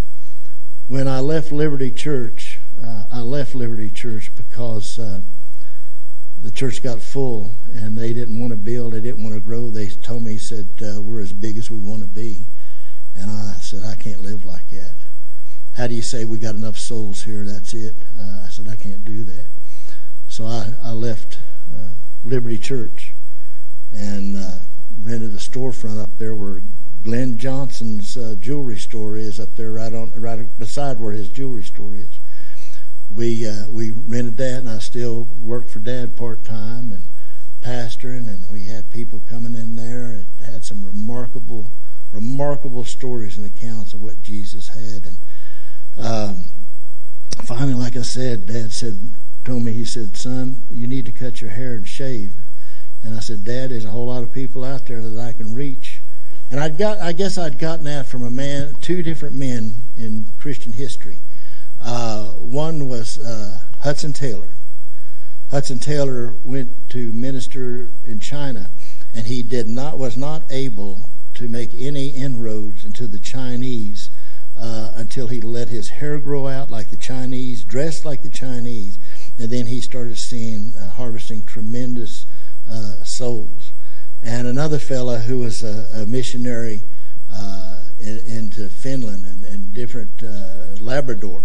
When 0.88 1.10
I 1.10 1.20
left 1.20 1.52
Liberty 1.52 1.92
Church, 1.92 2.60
uh, 2.82 3.08
I 3.12 3.20
left 3.20 3.56
Liberty 3.56 3.90
Church 3.90 4.32
because 4.38 4.98
uh, 4.98 5.20
the 6.42 6.52
church 6.52 6.82
got 6.82 7.02
full 7.02 7.54
and 7.74 7.98
they 7.98 8.14
didn't 8.14 8.40
want 8.40 8.52
to 8.52 8.58
build, 8.58 8.94
they 8.94 9.02
didn't 9.02 9.24
want 9.24 9.36
to 9.36 9.42
grow. 9.42 9.70
They 9.70 9.88
told 9.88 10.24
me, 10.24 10.38
said, 10.38 10.68
uh, 10.82 11.00
we're 11.02 11.22
as 11.22 11.34
big 11.34 11.58
as 11.58 11.70
we 11.70 11.78
want 11.78 12.02
to 12.02 12.08
be. 12.08 12.46
And 13.16 13.30
I 13.30 13.54
said, 13.62 13.84
I 13.86 13.96
can't 13.96 14.22
live 14.22 14.44
like 14.44 14.70
that. 14.70 14.94
How 15.78 15.88
do 15.88 15.94
you 15.94 16.02
say 16.02 16.26
we 16.26 16.40
got 16.40 16.56
enough 16.56 16.78
souls 16.78 17.24
here? 17.24 17.46
That's 17.46 17.74
it. 17.74 17.96
Uh, 18.20 18.44
I 18.46 18.50
said, 18.50 18.68
I 18.68 18.76
can't 18.76 19.06
do 19.06 19.24
that. 19.24 19.46
So 20.28 20.46
I, 20.46 20.74
I 20.84 20.92
left 20.92 21.38
uh, 21.74 21.90
Liberty 22.24 22.58
Church 22.58 23.14
and 23.94 24.38
uh, 24.38 24.60
rented 25.04 25.34
a 25.34 25.38
storefront 25.38 26.02
up 26.02 26.18
there 26.18 26.34
where 26.34 26.62
Glenn 27.04 27.38
Johnson's 27.38 28.18
uh, 28.18 28.36
jewelry 28.40 28.78
store 28.78 29.18
is 29.18 29.40
up 29.40 29.56
there, 29.56 29.72
right 29.72 29.94
on, 29.94 30.12
right 30.16 30.58
beside 30.58 31.00
where 31.00 31.14
his 31.14 31.30
jewelry 31.30 31.64
store 31.64 31.94
is 31.94 32.21
we 33.16 33.48
uh, 33.48 33.68
we 33.70 33.92
rented 33.92 34.38
that, 34.38 34.60
and 34.60 34.70
I 34.70 34.80
still 34.80 35.28
worked 35.40 35.70
for 35.70 35.80
Dad 35.80 36.16
part 36.16 36.44
time 36.46 36.92
and 36.92 37.04
pastoring, 37.62 38.28
and 38.28 38.50
we 38.52 38.62
had 38.62 38.90
people 38.92 39.22
coming 39.30 39.56
in 39.56 39.76
there. 39.76 40.14
It 40.14 40.46
had 40.46 40.64
some 40.64 40.84
remarkable, 40.84 41.72
remarkable 42.12 42.84
stories 42.84 43.38
and 43.38 43.46
accounts 43.46 43.94
of 43.94 44.02
what 44.02 44.22
Jesus 44.24 44.70
had. 44.70 45.06
And 45.06 45.18
um, 45.98 46.46
finally, 47.44 47.74
like 47.74 47.96
I 47.96 48.02
said, 48.02 48.48
Dad 48.48 48.72
said 48.72 48.98
told 49.44 49.64
me 49.64 49.74
he 49.74 49.86
said, 49.86 50.16
"Son, 50.16 50.64
you 50.70 50.88
need 50.88 51.06
to 51.06 51.12
cut 51.12 51.42
your 51.42 51.52
hair 51.52 51.74
and 51.74 51.88
shave." 51.88 52.34
And 53.04 53.16
I 53.16 53.20
said, 53.20 53.44
"Dad, 53.44 53.72
there's 53.72 53.86
a 53.86 53.92
whole 53.92 54.08
lot 54.08 54.24
of 54.24 54.34
people 54.34 54.64
out 54.64 54.86
there 54.88 55.02
that 55.02 55.20
I 55.20 55.34
can 55.34 55.54
reach." 55.54 56.00
And 56.50 56.60
I'd 56.60 56.78
got, 56.78 56.98
I 56.98 57.14
guess 57.14 57.38
I'd 57.38 57.58
gotten 57.58 57.86
that 57.86 58.08
from 58.08 58.24
a 58.24 58.30
man, 58.30 58.76
two 58.82 59.02
different 59.02 59.36
men 59.36 59.76
in 59.98 60.28
Christian 60.38 60.74
history. 60.74 61.20
Uh, 61.84 62.26
one 62.26 62.88
was 62.88 63.18
uh, 63.20 63.60
Hudson 63.80 64.14
Taylor. 64.14 64.50
Hudson 65.50 65.80
Taylor 65.80 66.36
went 66.44 66.70
to 66.90 67.12
minister 67.12 67.92
in 68.06 68.20
China, 68.20 68.70
and 69.14 69.26
he 69.26 69.42
did 69.44 69.68
not 69.68 69.98
was 69.98 70.16
not 70.16 70.44
able 70.52 71.10
to 71.34 71.50
make 71.50 71.72
any 71.74 72.10
inroads 72.10 72.86
into 72.86 73.08
the 73.08 73.20
Chinese 73.20 74.10
uh, 74.58 74.92
until 74.96 75.28
he 75.28 75.42
let 75.42 75.70
his 75.70 75.90
hair 75.90 76.20
grow 76.20 76.48
out 76.48 76.70
like 76.70 76.90
the 76.90 76.96
Chinese, 76.96 77.64
dressed 77.64 78.06
like 78.06 78.22
the 78.22 78.30
Chinese, 78.30 79.00
and 79.40 79.50
then 79.50 79.66
he 79.66 79.82
started 79.82 80.18
seeing 80.18 80.74
uh, 80.76 80.90
harvesting 80.92 81.44
tremendous 81.44 82.28
uh, 82.70 83.04
souls. 83.04 83.72
And 84.22 84.48
another 84.48 84.78
fellow 84.78 85.18
who 85.18 85.40
was 85.40 85.64
a, 85.64 85.90
a 85.96 86.06
missionary 86.06 86.82
uh, 87.34 87.82
in, 88.00 88.20
into 88.20 88.70
Finland 88.70 89.26
and, 89.26 89.46
and 89.46 89.74
different 89.74 90.22
Labrador 90.80 91.44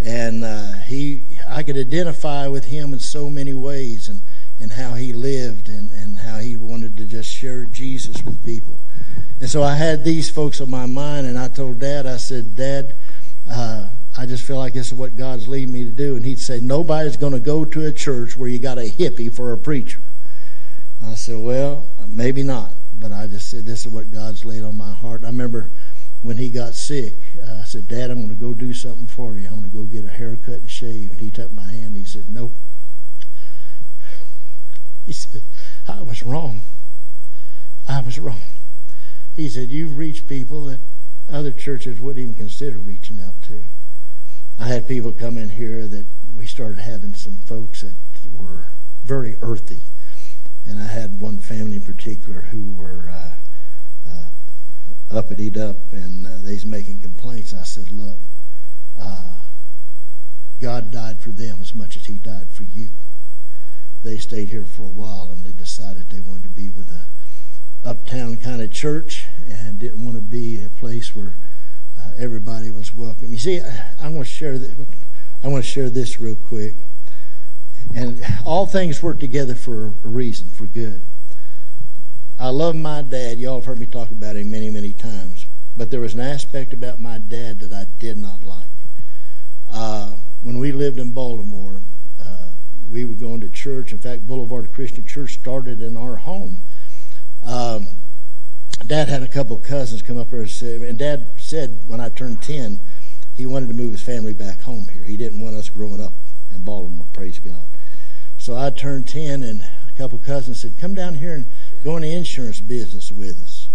and 0.00 0.44
uh, 0.44 0.72
he 0.86 1.24
I 1.48 1.62
could 1.62 1.76
identify 1.76 2.46
with 2.46 2.66
him 2.66 2.92
in 2.92 2.98
so 2.98 3.28
many 3.30 3.54
ways 3.54 4.08
and, 4.08 4.20
and 4.60 4.70
how 4.72 4.94
he 4.94 5.12
lived 5.12 5.68
and, 5.68 5.90
and 5.92 6.18
how 6.18 6.38
he 6.38 6.56
wanted 6.56 6.96
to 6.98 7.04
just 7.04 7.30
share 7.30 7.64
Jesus 7.64 8.22
with 8.22 8.44
people. 8.44 8.78
And 9.40 9.48
so 9.48 9.62
I 9.62 9.74
had 9.74 10.04
these 10.04 10.28
folks 10.28 10.60
on 10.60 10.70
my 10.70 10.86
mind 10.86 11.26
and 11.26 11.38
I 11.38 11.48
told 11.48 11.80
Dad, 11.80 12.06
I 12.06 12.16
said, 12.16 12.56
Dad, 12.56 12.94
uh, 13.50 13.88
I 14.16 14.26
just 14.26 14.44
feel 14.44 14.58
like 14.58 14.74
this 14.74 14.88
is 14.88 14.94
what 14.94 15.16
God's 15.16 15.46
leading 15.46 15.72
me 15.72 15.84
to 15.84 15.90
do. 15.90 16.16
And 16.16 16.24
he'd 16.24 16.40
say, 16.40 16.58
nobody's 16.60 17.16
going 17.16 17.32
to 17.32 17.40
go 17.40 17.64
to 17.64 17.86
a 17.86 17.92
church 17.92 18.36
where 18.36 18.48
you 18.48 18.58
got 18.58 18.78
a 18.78 18.90
hippie 18.90 19.32
for 19.32 19.52
a 19.52 19.56
preacher. 19.56 20.00
I 21.04 21.14
said, 21.14 21.38
well, 21.38 21.86
maybe 22.08 22.42
not. 22.42 22.72
But 22.94 23.12
I 23.12 23.28
just 23.28 23.48
said, 23.48 23.64
this 23.64 23.86
is 23.86 23.92
what 23.92 24.12
God's 24.12 24.44
laid 24.44 24.64
on 24.64 24.76
my 24.76 24.92
heart. 24.92 25.22
I 25.22 25.28
remember 25.28 25.70
when 26.22 26.36
he 26.36 26.50
got 26.50 26.74
sick, 26.74 27.14
uh, 27.46 27.60
I 27.60 27.64
said, 27.64 27.88
Dad, 27.88 28.10
I'm 28.10 28.22
going 28.22 28.28
to 28.28 28.34
go 28.34 28.52
do 28.52 28.72
something 28.74 29.06
for 29.06 29.36
you. 29.36 29.46
I'm 29.46 29.60
going 29.60 29.70
to 29.70 29.76
go 29.76 29.82
get 29.84 30.04
a 30.04 30.08
haircut 30.08 30.54
and 30.54 30.70
shave. 30.70 31.10
And 31.10 31.20
he 31.20 31.30
took 31.30 31.52
my 31.52 31.64
hand 31.64 31.86
and 31.86 31.96
he 31.96 32.04
said, 32.04 32.24
Nope. 32.28 32.52
He 35.06 35.12
said, 35.12 35.42
I 35.86 36.02
was 36.02 36.22
wrong. 36.22 36.62
I 37.88 38.02
was 38.02 38.18
wrong. 38.18 38.42
He 39.36 39.48
said, 39.48 39.68
You've 39.68 39.96
reached 39.96 40.28
people 40.28 40.66
that 40.66 40.80
other 41.30 41.52
churches 41.52 42.00
wouldn't 42.00 42.22
even 42.22 42.34
consider 42.34 42.78
reaching 42.78 43.20
out 43.20 43.40
to. 43.44 43.62
I 44.58 44.66
had 44.66 44.88
people 44.88 45.12
come 45.12 45.38
in 45.38 45.50
here 45.50 45.86
that 45.86 46.06
we 46.36 46.46
started 46.46 46.80
having 46.80 47.14
some 47.14 47.38
folks 47.46 47.82
that 47.82 47.94
were 48.36 48.66
very 49.04 49.36
earthy. 49.40 49.82
And 50.66 50.80
I 50.80 50.86
had 50.86 51.20
one 51.20 51.38
family 51.38 51.76
in 51.76 51.82
particular 51.82 52.42
who 52.50 52.72
were 52.72 53.08
uh, 53.10 53.30
uppity 55.10 55.48
up 55.60 55.76
and 55.92 56.26
uh, 56.26 56.30
they's 56.42 56.66
making 56.66 57.00
complaints. 57.00 57.54
I 57.54 57.62
said, 57.62 57.90
look, 57.90 58.18
uh, 59.00 59.34
God 60.60 60.90
died 60.90 61.20
for 61.20 61.30
them 61.30 61.58
as 61.60 61.74
much 61.74 61.96
as 61.96 62.06
he 62.06 62.14
died 62.14 62.48
for 62.50 62.64
you. 62.64 62.90
They 64.04 64.18
stayed 64.18 64.48
here 64.48 64.64
for 64.64 64.82
a 64.82 64.86
while 64.86 65.30
and 65.32 65.44
they 65.44 65.52
decided 65.52 66.10
they 66.10 66.20
wanted 66.20 66.44
to 66.44 66.48
be 66.48 66.68
with 66.70 66.90
a 66.90 67.06
uptown 67.88 68.36
kind 68.36 68.60
of 68.60 68.70
church 68.70 69.26
and 69.48 69.78
didn't 69.78 70.04
want 70.04 70.16
to 70.16 70.22
be 70.22 70.62
a 70.62 70.68
place 70.68 71.14
where 71.14 71.36
uh, 71.98 72.10
everybody 72.18 72.70
was 72.70 72.94
welcome. 72.94 73.32
You 73.32 73.38
see, 73.38 73.60
I, 73.60 74.08
want 74.08 74.26
to 74.26 74.32
share 74.32 74.58
this. 74.58 74.74
I 75.42 75.48
want 75.48 75.64
to 75.64 75.70
share 75.70 75.90
this 75.90 76.20
real 76.20 76.36
quick. 76.36 76.74
And 77.94 78.22
all 78.44 78.66
things 78.66 79.02
work 79.02 79.18
together 79.18 79.54
for 79.54 79.86
a 80.04 80.08
reason, 80.08 80.48
for 80.48 80.66
good. 80.66 81.02
I 82.40 82.50
love 82.50 82.76
my 82.76 83.02
dad. 83.02 83.38
Y'all 83.38 83.56
have 83.56 83.64
heard 83.64 83.80
me 83.80 83.86
talk 83.86 84.12
about 84.12 84.36
him 84.36 84.50
many, 84.50 84.70
many 84.70 84.92
times. 84.92 85.46
But 85.76 85.90
there 85.90 85.98
was 85.98 86.14
an 86.14 86.20
aspect 86.20 86.72
about 86.72 87.00
my 87.00 87.18
dad 87.18 87.58
that 87.60 87.72
I 87.72 87.86
did 87.98 88.16
not 88.16 88.44
like. 88.44 88.68
Uh, 89.72 90.12
when 90.42 90.58
we 90.58 90.70
lived 90.70 90.98
in 90.98 91.10
Baltimore, 91.10 91.82
uh, 92.24 92.48
we 92.88 93.04
were 93.04 93.14
going 93.14 93.40
to 93.40 93.48
church. 93.48 93.90
In 93.90 93.98
fact, 93.98 94.26
Boulevard 94.28 94.72
Christian 94.72 95.04
Church 95.04 95.34
started 95.34 95.82
in 95.82 95.96
our 95.96 96.14
home. 96.14 96.62
Um, 97.44 97.88
Dad 98.86 99.08
had 99.08 99.24
a 99.24 99.28
couple 99.28 99.56
of 99.56 99.64
cousins 99.64 100.00
come 100.00 100.16
up 100.16 100.30
there 100.30 100.40
and 100.40 100.50
say, 100.50 100.76
and 100.76 100.96
Dad 100.96 101.26
said 101.36 101.80
when 101.88 102.00
I 102.00 102.08
turned 102.08 102.40
10, 102.40 102.78
he 103.34 103.46
wanted 103.46 103.68
to 103.68 103.74
move 103.74 103.92
his 103.92 104.02
family 104.02 104.32
back 104.32 104.60
home 104.60 104.86
here. 104.92 105.02
He 105.02 105.16
didn't 105.16 105.40
want 105.40 105.56
us 105.56 105.68
growing 105.68 106.00
up 106.00 106.12
in 106.54 106.62
Baltimore, 106.62 107.06
praise 107.12 107.40
God. 107.40 107.64
So 108.36 108.56
I 108.56 108.70
turned 108.70 109.08
10, 109.08 109.42
and 109.42 109.62
a 109.62 109.92
couple 109.98 110.18
of 110.18 110.24
cousins 110.24 110.60
said, 110.60 110.78
Come 110.80 110.94
down 110.94 111.16
here 111.16 111.34
and 111.34 111.46
go 111.84 111.96
in 111.96 112.02
the 112.02 112.12
insurance 112.12 112.60
business 112.60 113.10
with 113.12 113.40
us. 113.42 113.68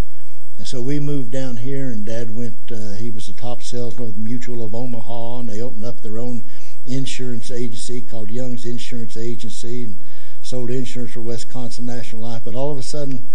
And 0.57 0.67
so 0.67 0.81
we 0.81 0.99
moved 0.99 1.31
down 1.31 1.57
here, 1.57 1.87
and 1.87 2.05
Dad 2.05 2.35
went, 2.35 2.57
uh, 2.71 2.93
he 2.93 3.09
was 3.09 3.27
the 3.27 3.33
top 3.33 3.61
salesman 3.61 4.09
of 4.09 4.17
Mutual 4.17 4.63
of 4.63 4.75
Omaha, 4.75 5.39
and 5.39 5.49
they 5.49 5.61
opened 5.61 5.85
up 5.85 6.01
their 6.01 6.19
own 6.19 6.43
insurance 6.85 7.49
agency 7.49 8.01
called 8.01 8.29
Young's 8.29 8.65
Insurance 8.65 9.17
Agency 9.17 9.85
and 9.85 9.97
sold 10.41 10.69
insurance 10.69 11.13
for 11.13 11.21
Wisconsin 11.21 11.85
National 11.85 12.21
Life. 12.21 12.43
But 12.45 12.55
all 12.55 12.71
of 12.71 12.77
a 12.77 12.83
sudden, 12.83 13.27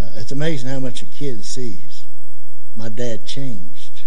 uh, 0.00 0.10
it's 0.16 0.32
amazing 0.32 0.68
how 0.68 0.80
much 0.80 1.02
a 1.02 1.06
kid 1.06 1.44
sees. 1.44 2.04
My 2.74 2.88
dad 2.88 3.26
changed. 3.26 4.02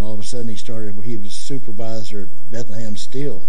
All 0.00 0.14
of 0.14 0.20
a 0.20 0.24
sudden, 0.24 0.48
he 0.48 0.56
started, 0.56 0.94
he 1.04 1.16
was 1.16 1.32
supervisor 1.32 2.22
at 2.22 2.50
Bethlehem 2.50 2.96
Steel. 2.96 3.44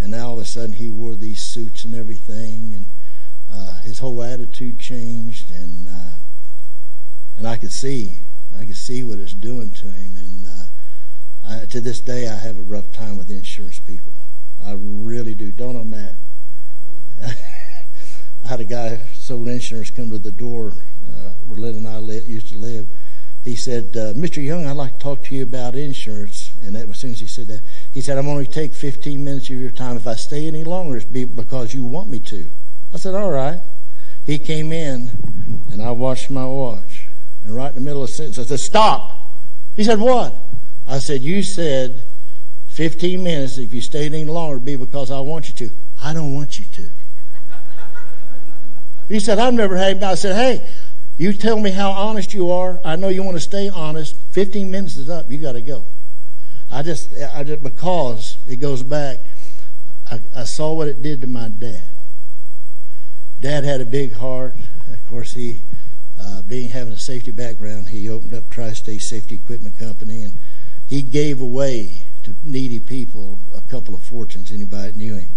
And 0.00 0.10
now 0.10 0.28
all 0.28 0.38
of 0.38 0.42
a 0.42 0.44
sudden, 0.44 0.74
he 0.74 0.88
wore 0.88 1.14
these 1.14 1.42
suits 1.42 1.84
and 1.84 1.94
everything. 1.94 2.74
And 2.74 2.86
uh, 3.52 3.80
his 3.82 3.98
whole 3.98 4.22
attitude 4.22 4.78
changed. 4.78 5.50
And, 5.50 5.88
uh, 5.88 6.12
and 7.36 7.46
I 7.46 7.56
could 7.56 7.72
see, 7.72 8.18
I 8.58 8.64
could 8.64 8.76
see 8.76 9.04
what 9.04 9.18
it's 9.18 9.34
doing 9.34 9.70
to 9.72 9.86
him. 9.90 10.16
And 10.16 10.46
uh, 10.46 10.64
I, 11.48 11.66
to 11.66 11.80
this 11.80 12.00
day, 12.00 12.28
I 12.28 12.36
have 12.36 12.58
a 12.58 12.62
rough 12.62 12.92
time 12.92 13.16
with 13.16 13.30
insurance 13.30 13.80
people. 13.80 14.12
I 14.64 14.72
really 14.78 15.34
do. 15.34 15.52
Don't 15.52 15.74
know, 15.74 15.84
Matt? 15.84 16.14
I 17.22 18.48
had 18.48 18.60
a 18.60 18.64
guy 18.64 19.00
sold 19.14 19.48
insurance 19.48 19.90
come 19.90 20.10
to 20.10 20.18
the 20.18 20.32
door 20.32 20.72
uh, 21.08 21.30
where 21.46 21.58
Lynn 21.58 21.76
and 21.76 21.88
I 21.88 21.98
used 21.98 22.48
to 22.48 22.58
live. 22.58 22.86
He 23.42 23.56
said, 23.56 23.92
"Mr. 23.92 24.42
Young, 24.42 24.64
I'd 24.64 24.76
like 24.76 24.98
to 24.98 24.98
talk 24.98 25.24
to 25.24 25.34
you 25.34 25.42
about 25.42 25.74
insurance." 25.74 26.52
And 26.62 26.74
that, 26.74 26.88
as 26.88 26.98
soon 26.98 27.10
as 27.12 27.20
he 27.20 27.26
said 27.26 27.48
that, 27.48 27.60
he 27.92 28.00
said, 28.00 28.16
"I'm 28.16 28.24
to 28.24 28.50
take 28.50 28.72
15 28.72 29.22
minutes 29.22 29.50
of 29.50 29.56
your 29.56 29.70
time. 29.70 29.96
If 29.96 30.06
I 30.06 30.14
stay 30.14 30.46
any 30.46 30.64
longer, 30.64 30.96
it's 30.96 31.04
be 31.04 31.24
because 31.24 31.74
you 31.74 31.84
want 31.84 32.08
me 32.08 32.20
to." 32.20 32.50
I 32.94 32.98
said, 32.98 33.14
"All 33.14 33.30
right." 33.30 33.60
He 34.24 34.38
came 34.38 34.72
in, 34.72 35.10
and 35.70 35.82
I 35.82 35.90
watched 35.90 36.30
my 36.30 36.46
watch. 36.46 37.02
And 37.44 37.54
right 37.54 37.68
in 37.68 37.74
the 37.74 37.80
middle 37.82 38.02
of 38.02 38.08
the 38.08 38.14
sentence, 38.14 38.38
I 38.38 38.44
said, 38.44 38.60
"Stop." 38.60 39.20
He 39.76 39.84
said, 39.84 39.98
"What?" 39.98 40.34
I 40.86 40.98
said, 40.98 41.20
"You 41.20 41.42
said 41.42 42.04
15 42.68 43.22
minutes. 43.22 43.58
If 43.58 43.74
you 43.74 43.82
stayed 43.82 44.14
any 44.14 44.24
longer, 44.24 44.56
it'd 44.56 44.64
be 44.64 44.76
because 44.76 45.10
I 45.10 45.20
want 45.20 45.48
you 45.48 45.54
to. 45.66 45.74
I 46.02 46.14
don't 46.14 46.34
want 46.34 46.58
you 46.58 46.64
to." 46.64 46.88
He 49.08 49.20
said, 49.20 49.38
I've 49.38 49.54
never 49.54 49.76
had 49.76 49.98
him. 49.98 50.04
I 50.04 50.14
said, 50.14 50.34
hey, 50.34 50.66
you 51.18 51.32
tell 51.32 51.58
me 51.60 51.70
how 51.70 51.90
honest 51.90 52.32
you 52.34 52.50
are. 52.50 52.80
I 52.84 52.96
know 52.96 53.08
you 53.08 53.22
want 53.22 53.36
to 53.36 53.40
stay 53.40 53.68
honest. 53.68 54.16
15 54.30 54.70
minutes 54.70 54.96
is 54.96 55.08
up. 55.10 55.30
You 55.30 55.38
got 55.38 55.52
to 55.52 55.60
go. 55.60 55.84
I 56.70 56.82
just, 56.82 57.10
I 57.34 57.44
just, 57.44 57.62
because 57.62 58.38
it 58.48 58.56
goes 58.56 58.82
back, 58.82 59.18
I, 60.10 60.20
I 60.34 60.44
saw 60.44 60.72
what 60.72 60.88
it 60.88 61.02
did 61.02 61.20
to 61.20 61.26
my 61.26 61.48
dad. 61.48 61.82
Dad 63.44 63.62
had 63.62 63.82
a 63.82 63.84
big 63.84 64.14
heart. 64.14 64.54
Of 64.90 65.06
course, 65.06 65.34
he, 65.34 65.58
uh, 66.18 66.40
being 66.40 66.70
having 66.70 66.94
a 66.94 66.98
safety 66.98 67.30
background, 67.30 67.90
he 67.90 68.08
opened 68.08 68.32
up 68.32 68.48
Tri-State 68.48 69.02
Safety 69.02 69.34
Equipment 69.34 69.78
Company, 69.78 70.22
and 70.22 70.38
he 70.86 71.02
gave 71.02 71.42
away 71.42 72.06
to 72.22 72.34
needy 72.42 72.80
people 72.80 73.38
a 73.54 73.60
couple 73.70 73.94
of 73.94 74.00
fortunes. 74.00 74.50
Anybody 74.50 74.92
knew 74.92 75.16
him? 75.16 75.28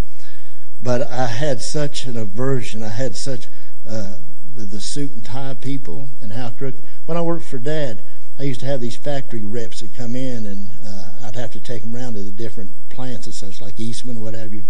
But 0.81 1.11
I 1.11 1.27
had 1.27 1.61
such 1.61 2.05
an 2.05 2.15
aversion. 2.15 2.81
I 2.81 2.87
had 2.87 3.13
such 3.17 3.47
uh, 3.85 4.19
with 4.55 4.71
the 4.71 4.79
suit 4.79 5.11
and 5.11 5.25
tie 5.25 5.55
people 5.55 6.07
and 6.21 6.31
how 6.31 6.51
crooked. 6.51 6.81
When 7.07 7.17
I 7.17 7.21
worked 7.21 7.43
for 7.43 7.59
Dad, 7.59 8.03
I 8.39 8.43
used 8.43 8.61
to 8.61 8.67
have 8.67 8.79
these 8.79 8.95
factory 8.95 9.43
reps 9.43 9.81
that 9.81 9.93
come 9.93 10.15
in, 10.15 10.45
and 10.45 10.71
uh, 10.81 11.25
I'd 11.25 11.35
have 11.35 11.51
to 11.51 11.59
take 11.59 11.81
them 11.81 11.93
around 11.93 12.13
to 12.13 12.21
the 12.21 12.31
different 12.31 12.71
plants 12.87 13.25
and 13.25 13.35
such, 13.35 13.59
like 13.59 13.77
Eastman, 13.77 14.21
what 14.21 14.33
have 14.33 14.53
you. 14.53 14.63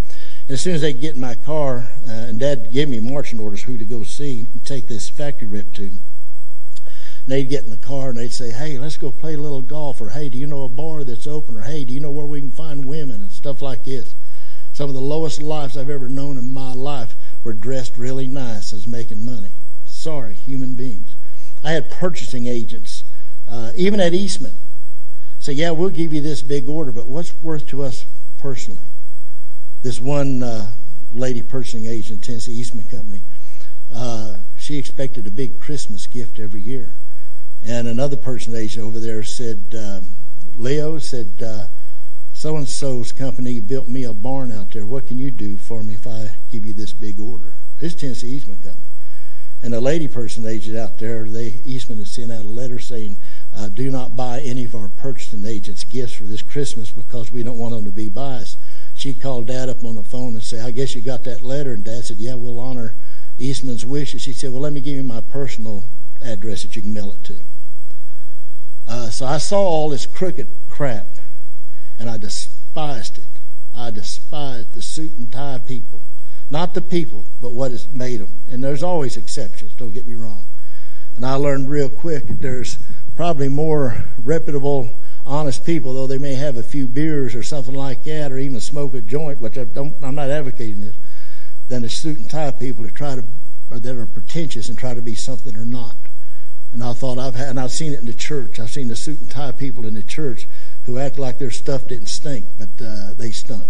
As 0.48 0.62
soon 0.62 0.74
as 0.74 0.80
they 0.80 0.94
get 0.94 1.14
in 1.14 1.20
my 1.20 1.34
car, 1.34 1.90
uh, 2.08 2.10
and 2.10 2.40
Dad 2.40 2.72
gave 2.72 2.88
me 2.88 3.00
marching 3.00 3.38
orders 3.38 3.64
who 3.64 3.76
to 3.76 3.84
go 3.84 4.02
see 4.02 4.46
and 4.50 4.64
take 4.64 4.88
this 4.88 5.06
factory 5.10 5.46
rep 5.46 5.74
to. 5.74 5.88
And 5.88 6.00
they'd 7.26 7.50
get 7.50 7.64
in 7.64 7.70
the 7.70 7.76
car 7.76 8.08
and 8.08 8.18
they'd 8.18 8.32
say, 8.32 8.50
"Hey, 8.50 8.78
let's 8.78 8.96
go 8.96 9.10
play 9.10 9.34
a 9.34 9.38
little 9.38 9.60
golf," 9.60 10.00
or 10.00 10.08
"Hey, 10.08 10.30
do 10.30 10.38
you 10.38 10.46
know 10.46 10.64
a 10.64 10.68
bar 10.70 11.04
that's 11.04 11.26
open?" 11.26 11.58
or 11.58 11.62
"Hey, 11.62 11.84
do 11.84 11.92
you 11.92 12.00
know 12.00 12.10
where 12.10 12.24
we 12.24 12.40
can 12.40 12.50
find 12.50 12.86
women?" 12.86 13.20
and 13.20 13.30
stuff 13.30 13.60
like 13.60 13.84
this. 13.84 14.14
Some 14.72 14.88
of 14.88 14.94
the 14.94 15.02
lowest 15.02 15.42
lives 15.42 15.76
I've 15.76 15.90
ever 15.90 16.08
known 16.08 16.38
in 16.38 16.50
my 16.50 16.72
life 16.72 17.14
were 17.44 17.52
dressed 17.52 17.98
really 17.98 18.26
nice 18.26 18.72
as 18.72 18.86
making 18.86 19.26
money. 19.26 19.52
Sorry, 19.84 20.32
human 20.32 20.72
beings. 20.72 21.14
I 21.62 21.72
had 21.72 21.90
purchasing 21.90 22.46
agents, 22.46 23.04
uh, 23.46 23.72
even 23.76 24.00
at 24.00 24.14
Eastman, 24.14 24.54
say, 25.40 25.52
yeah, 25.52 25.72
we'll 25.72 25.90
give 25.90 26.14
you 26.14 26.22
this 26.22 26.40
big 26.40 26.70
order, 26.70 26.92
but 26.92 27.06
what's 27.06 27.34
worth 27.42 27.66
to 27.66 27.82
us 27.82 28.06
personally? 28.38 28.80
This 29.82 30.00
one 30.00 30.42
uh, 30.42 30.72
lady 31.12 31.40
purchasing 31.40 31.86
agent, 31.86 32.24
Tennessee 32.24 32.52
Eastman 32.52 32.88
Company, 32.88 33.22
uh, 33.94 34.38
she 34.56 34.76
expected 34.76 35.26
a 35.26 35.30
big 35.30 35.60
Christmas 35.60 36.06
gift 36.06 36.40
every 36.40 36.60
year. 36.60 36.94
And 37.64 37.86
another 37.86 38.16
purchasing 38.16 38.56
agent 38.56 38.84
over 38.84 38.98
there 38.98 39.22
said, 39.22 39.58
um, 39.78 40.08
Leo 40.56 40.98
said, 40.98 41.28
uh, 41.44 41.68
so 42.32 42.56
and 42.56 42.68
so's 42.68 43.12
company 43.12 43.60
built 43.60 43.88
me 43.88 44.04
a 44.04 44.12
barn 44.12 44.52
out 44.52 44.72
there. 44.72 44.84
What 44.84 45.06
can 45.06 45.18
you 45.18 45.30
do 45.30 45.56
for 45.56 45.82
me 45.82 45.94
if 45.94 46.06
I 46.06 46.36
give 46.50 46.66
you 46.66 46.72
this 46.72 46.92
big 46.92 47.20
order? 47.20 47.54
This 47.80 47.94
Tennessee 47.94 48.30
Eastman 48.30 48.58
Company. 48.58 48.84
And 49.62 49.72
the 49.72 49.80
lady 49.80 50.06
person 50.06 50.46
agent 50.46 50.76
out 50.76 50.98
there, 50.98 51.28
they 51.28 51.60
Eastman 51.64 51.98
has 51.98 52.10
sent 52.10 52.30
out 52.30 52.44
a 52.44 52.48
letter 52.48 52.78
saying, 52.78 53.16
uh, 53.54 53.68
do 53.68 53.90
not 53.90 54.16
buy 54.16 54.40
any 54.40 54.64
of 54.64 54.74
our 54.74 54.88
purchasing 54.88 55.44
agents 55.44 55.82
gifts 55.84 56.14
for 56.14 56.24
this 56.24 56.42
Christmas 56.42 56.90
because 56.90 57.32
we 57.32 57.42
don't 57.42 57.58
want 57.58 57.74
them 57.74 57.84
to 57.84 57.90
be 57.90 58.08
biased. 58.08 58.56
She 59.08 59.14
called 59.14 59.46
Dad 59.46 59.70
up 59.70 59.82
on 59.86 59.94
the 59.94 60.02
phone 60.02 60.34
and 60.34 60.42
said, 60.42 60.66
I 60.66 60.70
guess 60.70 60.94
you 60.94 61.00
got 61.00 61.24
that 61.24 61.40
letter. 61.40 61.72
And 61.72 61.82
Dad 61.82 62.04
said, 62.04 62.18
yeah, 62.18 62.34
we'll 62.34 62.60
honor 62.60 62.94
Eastman's 63.38 63.86
wishes. 63.86 64.20
She 64.20 64.34
said, 64.34 64.52
well, 64.52 64.60
let 64.60 64.74
me 64.74 64.82
give 64.82 64.96
you 64.96 65.02
my 65.02 65.22
personal 65.22 65.84
address 66.22 66.62
that 66.62 66.76
you 66.76 66.82
can 66.82 66.92
mail 66.92 67.12
it 67.12 67.24
to. 67.24 67.36
Uh, 68.86 69.08
so 69.08 69.24
I 69.24 69.38
saw 69.38 69.60
all 69.62 69.88
this 69.88 70.04
crooked 70.04 70.46
crap 70.68 71.06
and 71.98 72.10
I 72.10 72.18
despised 72.18 73.16
it. 73.16 73.24
I 73.74 73.90
despised 73.90 74.74
the 74.74 74.82
suit 74.82 75.16
and 75.16 75.32
tie 75.32 75.56
people. 75.56 76.02
Not 76.50 76.74
the 76.74 76.82
people, 76.82 77.24
but 77.40 77.52
what 77.52 77.70
has 77.70 77.88
made 77.88 78.20
them. 78.20 78.34
And 78.50 78.62
there's 78.62 78.82
always 78.82 79.16
exceptions, 79.16 79.72
don't 79.72 79.94
get 79.94 80.06
me 80.06 80.16
wrong. 80.16 80.44
And 81.16 81.24
I 81.24 81.36
learned 81.36 81.70
real 81.70 81.88
quick 81.88 82.26
that 82.26 82.42
there's 82.42 82.78
probably 83.16 83.48
more 83.48 84.04
reputable, 84.18 84.92
honest 85.28 85.64
people, 85.64 85.92
though 85.92 86.06
they 86.06 86.18
may 86.18 86.34
have 86.34 86.56
a 86.56 86.62
few 86.62 86.88
beers 86.88 87.34
or 87.34 87.42
something 87.42 87.74
like 87.74 88.02
that, 88.04 88.32
or 88.32 88.38
even 88.38 88.60
smoke 88.60 88.94
a 88.94 89.00
joint, 89.00 89.40
which 89.40 89.58
I 89.58 89.64
don't, 89.64 89.94
I'm 90.02 90.14
not 90.14 90.30
advocating 90.30 90.80
this, 90.80 90.96
than 91.68 91.82
the 91.82 91.88
suit 91.88 92.18
and 92.18 92.30
tie 92.30 92.50
people 92.50 92.84
that 92.84 92.94
try 92.94 93.14
to, 93.14 93.24
or 93.70 93.78
that 93.78 93.96
are 93.96 94.06
pretentious 94.06 94.68
and 94.68 94.78
try 94.78 94.94
to 94.94 95.02
be 95.02 95.14
something 95.14 95.52
they're 95.52 95.64
not. 95.64 95.96
And 96.72 96.82
I 96.82 96.94
thought 96.94 97.18
I've 97.18 97.34
had, 97.34 97.50
and 97.50 97.60
I've 97.60 97.70
seen 97.70 97.92
it 97.92 98.00
in 98.00 98.06
the 98.06 98.14
church. 98.14 98.58
I've 98.58 98.70
seen 98.70 98.88
the 98.88 98.96
suit 98.96 99.20
and 99.20 99.30
tie 99.30 99.52
people 99.52 99.86
in 99.86 99.94
the 99.94 100.02
church 100.02 100.46
who 100.84 100.98
act 100.98 101.18
like 101.18 101.38
their 101.38 101.50
stuff 101.50 101.86
didn't 101.86 102.08
stink, 102.08 102.46
but 102.58 102.84
uh, 102.84 103.14
they 103.14 103.30
stunk. 103.30 103.66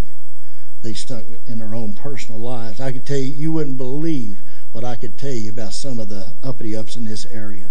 They 0.82 0.94
stunk 0.94 1.26
in 1.48 1.58
their 1.58 1.74
own 1.74 1.94
personal 1.94 2.40
lives. 2.40 2.80
I 2.80 2.92
could 2.92 3.04
tell 3.04 3.18
you, 3.18 3.34
you 3.34 3.52
wouldn't 3.52 3.78
believe 3.78 4.38
what 4.72 4.84
I 4.84 4.94
could 4.94 5.18
tell 5.18 5.32
you 5.32 5.50
about 5.50 5.74
some 5.74 5.98
of 5.98 6.08
the 6.08 6.32
uppity 6.42 6.76
ups 6.76 6.96
in 6.96 7.04
this 7.04 7.26
area. 7.26 7.70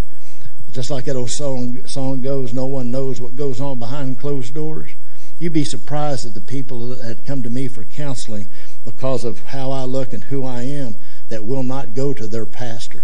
Just 0.71 0.89
like 0.89 1.05
that 1.05 1.15
old 1.15 1.29
song, 1.29 1.85
song 1.87 2.21
goes, 2.21 2.53
no 2.53 2.65
one 2.65 2.91
knows 2.91 3.19
what 3.19 3.35
goes 3.35 3.59
on 3.59 3.79
behind 3.79 4.19
closed 4.19 4.53
doors. 4.53 4.91
You'd 5.39 5.53
be 5.53 5.63
surprised 5.63 6.25
at 6.25 6.33
the 6.33 6.41
people 6.41 6.87
that 6.87 7.25
come 7.25 7.43
to 7.43 7.49
me 7.49 7.67
for 7.67 7.83
counseling 7.83 8.47
because 8.85 9.23
of 9.23 9.43
how 9.45 9.71
I 9.71 9.83
look 9.83 10.13
and 10.13 10.25
who 10.25 10.45
I 10.45 10.63
am 10.63 10.95
that 11.29 11.45
will 11.45 11.63
not 11.63 11.95
go 11.95 12.13
to 12.13 12.27
their 12.27 12.45
pastor. 12.45 13.03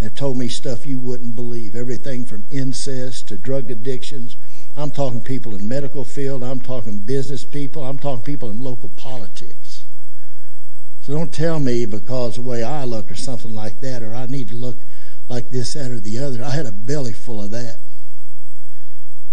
They've 0.00 0.14
told 0.14 0.36
me 0.36 0.48
stuff 0.48 0.86
you 0.86 0.98
wouldn't 0.98 1.34
believe. 1.34 1.74
Everything 1.74 2.24
from 2.24 2.44
incest 2.50 3.28
to 3.28 3.36
drug 3.36 3.70
addictions 3.70 4.36
I'm 4.76 4.90
talking 4.90 5.22
people 5.22 5.54
in 5.54 5.68
medical 5.68 6.04
field. 6.04 6.42
I'm 6.42 6.60
talking 6.60 6.98
business 6.98 7.44
people. 7.44 7.84
I'm 7.84 7.98
talking 7.98 8.24
people 8.24 8.50
in 8.50 8.62
local 8.62 8.88
politics. 8.96 9.84
So 11.02 11.12
don't 11.12 11.32
tell 11.32 11.60
me 11.60 11.86
because 11.86 12.36
the 12.36 12.42
way 12.42 12.64
I 12.64 12.84
look 12.84 13.10
or 13.10 13.14
something 13.14 13.54
like 13.54 13.80
that, 13.82 14.02
or 14.02 14.14
I 14.14 14.26
need 14.26 14.48
to 14.48 14.56
look 14.56 14.78
like 15.28 15.50
this, 15.50 15.74
that, 15.74 15.90
or 15.90 16.00
the 16.00 16.18
other. 16.18 16.42
I 16.44 16.50
had 16.50 16.66
a 16.66 16.72
belly 16.72 17.12
full 17.12 17.42
of 17.42 17.50
that. 17.52 17.78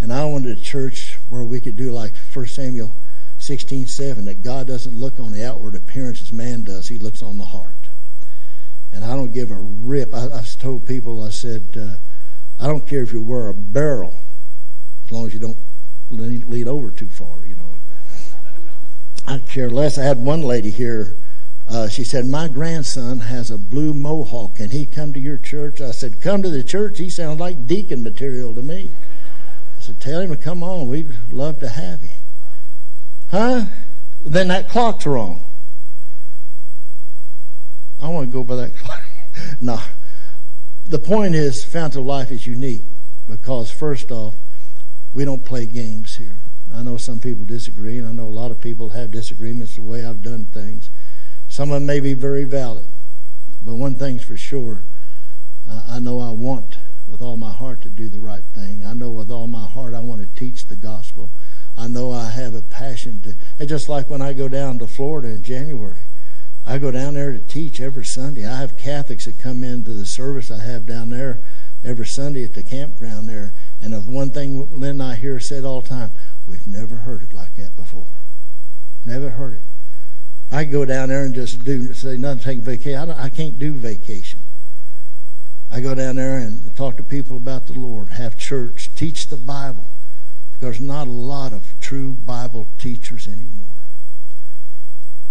And 0.02 0.12
I 0.12 0.26
wanted 0.26 0.58
a 0.58 0.62
church 0.62 1.20
where 1.30 1.44
we 1.44 1.60
could 1.60 1.78
do 1.78 1.92
like 1.92 2.14
1 2.34 2.48
Samuel 2.48 2.96
16, 3.40 3.88
7, 3.88 4.26
that 4.26 4.44
God 4.44 4.68
doesn't 4.68 4.96
look 4.96 5.20
on 5.20 5.32
the 5.32 5.46
outward 5.46 5.76
appearance 5.76 6.22
as 6.22 6.34
man 6.34 6.64
does. 6.64 6.88
He 6.88 6.98
looks 6.98 7.22
on 7.22 7.38
the 7.38 7.46
heart. 7.46 7.76
And 8.94 9.04
I 9.04 9.10
don't 9.10 9.32
give 9.32 9.52
a 9.52 9.56
rip. 9.56 10.14
I, 10.14 10.22
have 10.22 10.60
told 10.60 10.86
people, 10.86 11.24
I 11.24 11.30
said, 11.30 11.64
uh, 11.78 11.96
I 12.60 12.68
don't 12.68 12.86
care 12.86 13.02
if 13.04 13.14
you 13.14 13.22
wear 13.22 13.48
a 13.48 13.54
barrel 13.54 14.14
as 15.06 15.12
long 15.12 15.28
as 15.28 15.34
you 15.34 15.40
don't 15.40 15.58
lean, 16.10 16.50
lean 16.50 16.68
over 16.68 16.92
too 16.92 17.10
far, 17.10 17.46
you 17.46 17.56
know. 17.56 17.64
I 19.28 19.38
care 19.40 19.70
less. 19.70 19.98
I 19.98 20.04
had 20.04 20.18
one 20.18 20.42
lady 20.42 20.72
here. 20.72 21.16
Uh, 21.68 21.88
she 21.88 22.04
said, 22.04 22.26
My 22.26 22.48
grandson 22.48 23.22
has 23.22 23.50
a 23.50 23.58
blue 23.58 23.94
mohawk. 23.94 24.56
Can 24.56 24.72
he 24.72 24.86
come 24.86 25.14
to 25.14 25.20
your 25.20 25.38
church? 25.38 25.80
I 25.80 25.92
said, 25.92 26.22
Come 26.22 26.44
to 26.44 26.50
the 26.50 26.64
church. 26.64 26.98
He 26.98 27.10
sounds 27.10 27.40
like 27.40 27.68
deacon 27.68 28.04
material 28.04 28.54
to 28.56 28.62
me. 28.62 28.90
I 29.78 29.82
said, 29.82 30.02
Tell 30.02 30.22
him 30.22 30.32
to 30.32 30.38
come 30.38 30.64
on. 30.64 30.90
We'd 30.90 31.16
love 31.32 31.60
to 31.60 31.70
have 31.70 32.02
him. 32.02 32.20
Huh? 33.30 33.66
Then 34.24 34.50
that 34.50 34.70
clock's 34.70 35.06
wrong. 35.06 35.44
I 38.02 38.10
want 38.10 38.30
to 38.30 38.34
go 38.34 38.44
by 38.44 38.56
that 38.56 38.76
clock. 38.78 39.04
no. 39.62 39.80
The 40.88 41.00
point 41.00 41.36
is, 41.36 41.64
Fountain 41.64 42.02
of 42.02 42.08
Life 42.08 42.32
is 42.32 42.46
unique 42.46 42.84
because, 43.28 43.72
first 43.72 44.12
off, 44.12 44.36
we 45.14 45.24
don't 45.24 45.46
play 45.46 45.66
games 45.66 46.18
here. 46.18 46.38
I 46.74 46.84
know 46.84 46.98
some 46.98 47.20
people 47.20 47.46
disagree, 47.46 47.98
and 47.98 48.08
I 48.08 48.12
know 48.12 48.28
a 48.28 48.30
lot 48.30 48.52
of 48.52 48.60
people 48.60 48.90
have 48.90 49.12
disagreements 49.12 49.76
the 49.76 49.82
way 49.82 50.06
I've 50.06 50.24
done 50.24 50.46
things. 50.46 50.90
Some 51.52 51.70
of 51.72 51.74
them 51.74 51.86
may 51.86 52.00
be 52.00 52.14
very 52.14 52.46
valid, 52.46 52.88
but 53.62 53.76
one 53.76 53.96
thing's 53.96 54.24
for 54.24 54.38
sure 54.38 54.84
uh, 55.70 55.84
I 55.86 56.00
know 56.00 56.22
I 56.22 56.32
want 56.32 56.78
with 57.10 57.22
all 57.22 57.36
my 57.36 57.52
heart 57.52 57.82
to 57.82 57.90
do 57.90 58.08
the 58.08 58.22
right 58.22 58.46
thing. 58.56 58.86
I 58.86 58.94
know 58.94 59.12
with 59.12 59.30
all 59.30 59.48
my 59.48 59.68
heart 59.68 59.94
I 59.94 60.00
want 60.00 60.22
to 60.22 60.40
teach 60.40 60.68
the 60.68 60.78
gospel. 60.78 61.30
I 61.78 61.90
know 61.90 62.10
I 62.14 62.30
have 62.30 62.56
a 62.56 62.62
passion 62.62 63.22
to. 63.24 63.36
It's 63.60 63.68
just 63.68 63.90
like 63.90 64.10
when 64.10 64.22
I 64.22 64.32
go 64.32 64.48
down 64.48 64.80
to 64.80 64.88
Florida 64.88 65.28
in 65.28 65.44
January. 65.44 66.06
I 66.66 66.78
go 66.78 66.90
down 66.90 67.16
there 67.16 67.34
to 67.34 67.40
teach 67.40 67.82
every 67.82 68.06
Sunday. 68.06 68.48
I 68.48 68.62
have 68.62 68.78
Catholics 68.78 69.26
that 69.26 69.38
come 69.38 69.62
into 69.62 69.92
the 69.92 70.06
service 70.06 70.52
I 70.52 70.64
have 70.64 70.88
down 70.88 71.10
there 71.10 71.40
every 71.84 72.08
Sunday 72.08 72.46
at 72.46 72.54
the 72.54 72.64
campground 72.64 73.28
there. 73.28 73.52
And 73.82 73.92
the 73.92 74.00
one 74.00 74.30
thing 74.30 74.80
Lynn 74.80 75.02
and 75.02 75.04
I 75.04 75.16
hear 75.16 75.38
said 75.42 75.66
all 75.66 75.82
the 75.82 75.90
time, 75.90 76.12
we've 76.48 76.66
never 76.66 76.96
heard 76.96 77.24
it 77.24 77.34
like 77.34 77.58
that 77.58 77.76
before. 77.76 78.08
Never 79.06 79.32
heard 79.32 79.56
it. 79.56 79.64
I 80.52 80.66
go 80.66 80.84
down 80.84 81.10
there 81.10 81.24
and 81.24 81.34
just 81.34 81.64
do 81.64 81.94
say 81.94 82.18
nothing, 82.18 82.44
take 82.44 82.60
vacation. 82.60 83.10
I, 83.10 83.26
I 83.26 83.30
can't 83.30 83.58
do 83.58 83.72
vacation. 83.74 84.42
I 85.72 85.80
go 85.80 85.96
down 85.96 86.18
there 86.18 86.38
and 86.38 86.76
talk 86.76 86.98
to 86.98 87.04
people 87.04 87.38
about 87.38 87.68
the 87.68 87.74
Lord, 87.74 88.10
have 88.10 88.38
church, 88.38 88.90
teach 88.94 89.28
the 89.28 89.38
Bible. 89.38 89.86
There's 90.60 90.82
not 90.82 91.08
a 91.08 91.12
lot 91.12 91.54
of 91.54 91.64
true 91.80 92.12
Bible 92.12 92.68
teachers 92.78 93.28
anymore. 93.28 93.66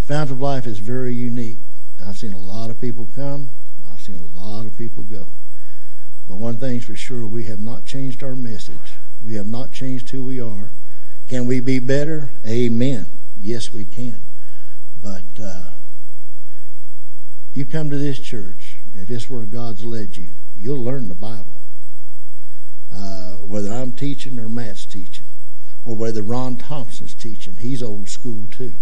Fountain 0.01 0.37
of 0.37 0.41
Life 0.41 0.67
is 0.67 0.79
very 0.79 1.13
unique. 1.13 1.59
I've 2.05 2.17
seen 2.17 2.33
a 2.33 2.39
lot 2.39 2.71
of 2.71 2.81
people 2.81 3.07
come. 3.15 3.51
I've 3.93 4.01
seen 4.01 4.19
a 4.19 4.41
lot 4.41 4.65
of 4.65 4.77
people 4.79 5.03
go. 5.03 5.27
But 6.29 6.37
one 6.37 6.57
thing's 6.57 6.87
for 6.87 6.97
sure, 6.97 7.27
we 7.27 7.45
have 7.45 7.61
not 7.61 7.85
changed 7.85 8.23
our 8.23 8.35
message. 8.35 8.95
We 9.25 9.35
have 9.35 9.47
not 9.47 9.71
changed 9.71 10.09
who 10.09 10.25
we 10.25 10.41
are. 10.41 10.71
Can 11.29 11.45
we 11.47 11.61
be 11.61 11.79
better? 11.79 12.31
Amen. 12.47 13.07
Yes, 13.41 13.73
we 13.73 13.85
can. 13.85 14.21
But 15.03 15.43
uh, 15.43 15.63
you 17.55 17.65
come 17.65 17.91
to 17.91 17.99
this 17.99 18.19
church, 18.19 18.77
if 18.95 19.09
this 19.09 19.29
where 19.29 19.43
God's 19.43 19.85
led 19.85 20.17
you, 20.17 20.29
you'll 20.59 20.83
learn 20.83 21.09
the 21.09 21.15
Bible. 21.15 21.47
Uh, 22.95 23.37
whether 23.37 23.73
I'm 23.73 23.93
teaching 23.93 24.39
or 24.39 24.49
Matt's 24.49 24.85
teaching, 24.85 25.25
or 25.85 25.97
whether 25.97 26.23
Ron 26.23 26.57
Thompson's 26.57 27.15
teaching, 27.15 27.57
he's 27.57 27.83
old 27.83 28.09
school 28.09 28.47
too. 28.51 28.73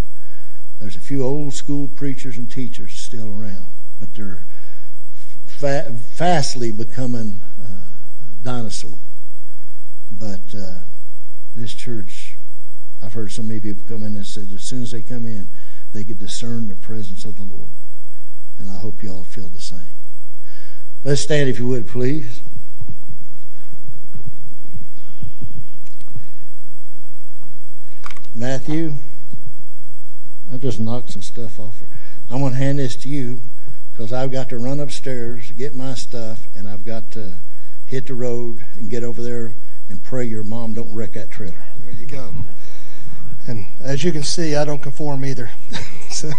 There's 0.80 0.96
a 0.96 1.00
few 1.00 1.24
old 1.24 1.54
school 1.54 1.88
preachers 1.88 2.36
and 2.36 2.50
teachers 2.50 2.92
still 2.92 3.28
around, 3.28 3.66
but 4.00 4.14
they're 4.14 4.44
fa- 5.46 5.94
fastly 6.14 6.70
becoming 6.70 7.40
uh, 7.60 7.66
dinosaur. 8.42 8.98
But 10.12 10.54
uh, 10.56 10.78
this 11.56 11.74
church, 11.74 12.34
I've 13.02 13.12
heard 13.12 13.32
so 13.32 13.42
many 13.42 13.60
people 13.60 13.82
come 13.88 14.02
in 14.02 14.16
and 14.16 14.26
said 14.26 14.48
as 14.54 14.62
soon 14.62 14.82
as 14.82 14.92
they 14.92 15.02
come 15.02 15.26
in, 15.26 15.48
they 15.92 16.04
could 16.04 16.18
discern 16.18 16.68
the 16.68 16.74
presence 16.74 17.24
of 17.24 17.36
the 17.36 17.42
Lord. 17.42 17.70
And 18.58 18.70
I 18.70 18.78
hope 18.78 19.02
you 19.02 19.10
all 19.12 19.24
feel 19.24 19.48
the 19.48 19.60
same. 19.60 19.80
Let's 21.04 21.20
stand 21.20 21.48
if 21.48 21.58
you 21.58 21.66
would, 21.68 21.86
please. 21.86 22.42
Matthew. 28.34 28.94
I 30.52 30.56
just 30.56 30.80
knocked 30.80 31.10
some 31.10 31.22
stuff 31.22 31.60
off 31.60 31.80
her. 31.80 31.86
I'm 32.30 32.40
going 32.40 32.52
to 32.52 32.58
hand 32.58 32.78
this 32.78 32.96
to 32.96 33.08
you 33.08 33.42
because 33.92 34.12
I've 34.12 34.32
got 34.32 34.48
to 34.50 34.58
run 34.58 34.80
upstairs, 34.80 35.50
get 35.50 35.74
my 35.74 35.94
stuff, 35.94 36.46
and 36.56 36.68
I've 36.68 36.84
got 36.84 37.10
to 37.12 37.34
hit 37.86 38.06
the 38.06 38.14
road 38.14 38.64
and 38.76 38.88
get 38.88 39.02
over 39.02 39.22
there 39.22 39.54
and 39.88 40.02
pray 40.02 40.24
your 40.24 40.44
mom 40.44 40.74
don't 40.74 40.94
wreck 40.94 41.12
that 41.14 41.30
trailer. 41.30 41.64
There 41.78 41.90
you 41.90 42.06
go. 42.06 42.34
And 43.48 43.66
as 43.80 44.04
you 44.04 44.12
can 44.12 44.22
see, 44.22 44.54
I 44.54 44.66
don't 44.66 44.82
conform 44.82 45.24
either. 45.24 45.50
so, 46.10 46.30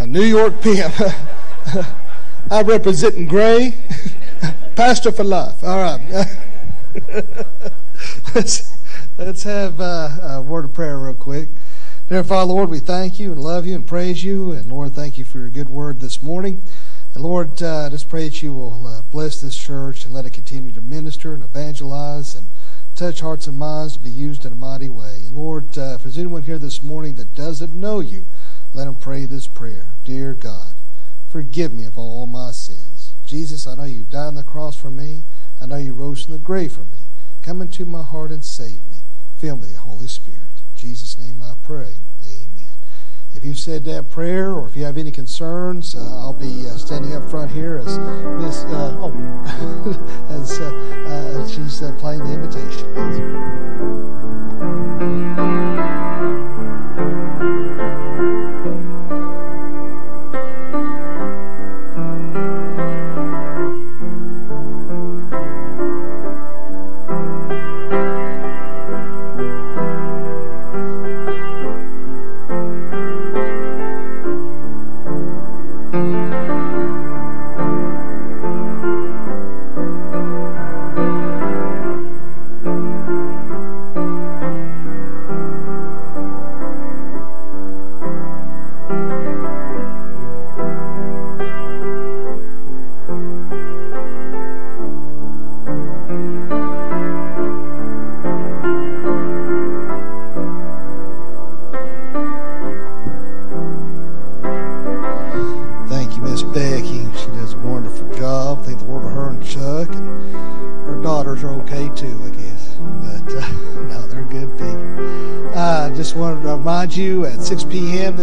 a 0.00 0.06
New 0.06 0.22
York 0.22 0.60
pimp. 0.60 0.92
I 2.50 2.62
represent 2.62 3.14
in 3.14 3.28
gray. 3.28 3.74
Pastor 4.74 5.12
for 5.12 5.22
life. 5.22 5.62
All 5.62 5.78
right. 5.78 6.26
let's, 8.34 8.76
let's 9.16 9.44
have 9.44 9.80
uh, 9.80 10.18
a 10.22 10.42
word 10.42 10.64
of 10.64 10.74
prayer 10.74 10.98
real 10.98 11.14
quick. 11.14 11.48
Dear 12.08 12.24
Father, 12.24 12.52
Lord, 12.52 12.68
we 12.68 12.80
thank 12.80 13.20
you 13.20 13.30
and 13.30 13.40
love 13.40 13.64
you 13.64 13.76
and 13.76 13.86
praise 13.86 14.24
you. 14.24 14.50
And 14.50 14.68
Lord, 14.68 14.94
thank 14.94 15.16
you 15.16 15.24
for 15.24 15.38
your 15.38 15.48
good 15.48 15.70
word 15.70 16.00
this 16.00 16.20
morning. 16.20 16.60
And 17.14 17.22
Lord, 17.22 17.62
uh, 17.62 17.88
just 17.88 18.08
pray 18.08 18.28
that 18.28 18.42
you 18.42 18.52
will 18.52 18.84
uh, 18.84 19.02
bless 19.12 19.40
this 19.40 19.56
church 19.56 20.04
and 20.04 20.12
let 20.12 20.26
it 20.26 20.30
continue 20.30 20.72
to 20.72 20.82
minister 20.82 21.34
and 21.34 21.44
evangelize 21.44 22.34
and 22.34 22.48
touch 23.02 23.20
hearts 23.20 23.48
and 23.48 23.58
minds 23.58 23.94
to 23.94 23.98
be 23.98 24.08
used 24.08 24.46
in 24.46 24.52
a 24.52 24.54
mighty 24.54 24.88
way. 24.88 25.24
And 25.26 25.34
Lord, 25.34 25.76
uh, 25.76 25.96
if 25.96 26.04
there's 26.04 26.18
anyone 26.18 26.44
here 26.44 26.56
this 26.56 26.84
morning 26.84 27.16
that 27.16 27.34
doesn't 27.34 27.74
know 27.74 27.98
you, 27.98 28.26
let 28.72 28.84
them 28.84 28.94
pray 28.94 29.24
this 29.24 29.48
prayer. 29.48 29.88
Dear 30.04 30.34
God, 30.34 30.74
forgive 31.28 31.72
me 31.72 31.84
of 31.84 31.98
all 31.98 32.28
my 32.28 32.52
sins. 32.52 33.14
Jesus, 33.26 33.66
I 33.66 33.74
know 33.74 33.82
you 33.82 34.04
died 34.04 34.28
on 34.28 34.34
the 34.36 34.44
cross 34.44 34.76
for 34.76 34.88
me. 34.88 35.24
I 35.60 35.66
know 35.66 35.78
you 35.78 35.94
rose 35.94 36.22
from 36.22 36.34
the 36.34 36.38
grave 36.38 36.74
for 36.74 36.84
me. 36.84 37.00
Come 37.42 37.60
into 37.60 37.84
my 37.84 38.04
heart 38.04 38.30
and 38.30 38.44
save 38.44 38.84
me. 38.92 38.98
Fill 39.36 39.56
me 39.56 39.62
with 39.62 39.74
the 39.74 39.80
Holy 39.80 40.06
Spirit. 40.06 40.62
In 40.70 40.76
Jesus' 40.76 41.18
name 41.18 41.42
I 41.42 41.54
pray. 41.60 41.94
If 43.34 43.44
you've 43.44 43.58
said 43.58 43.84
that 43.84 44.10
prayer 44.10 44.52
or 44.52 44.68
if 44.68 44.76
you 44.76 44.84
have 44.84 44.98
any 44.98 45.10
concerns, 45.10 45.94
uh, 45.94 46.20
I'll 46.20 46.32
be 46.32 46.66
uh, 46.66 46.76
standing 46.76 47.14
up 47.14 47.30
front 47.30 47.50
here 47.50 47.78
as 47.78 47.98
Miss 48.38 48.64
uh, 48.64 48.96
oh 49.00 49.12
as 50.30 50.60
uh, 50.60 50.64
uh, 50.64 51.48
she's 51.48 51.82
uh, 51.82 51.92
playing 51.98 52.24
the 52.24 52.32
invitation. 52.34 53.61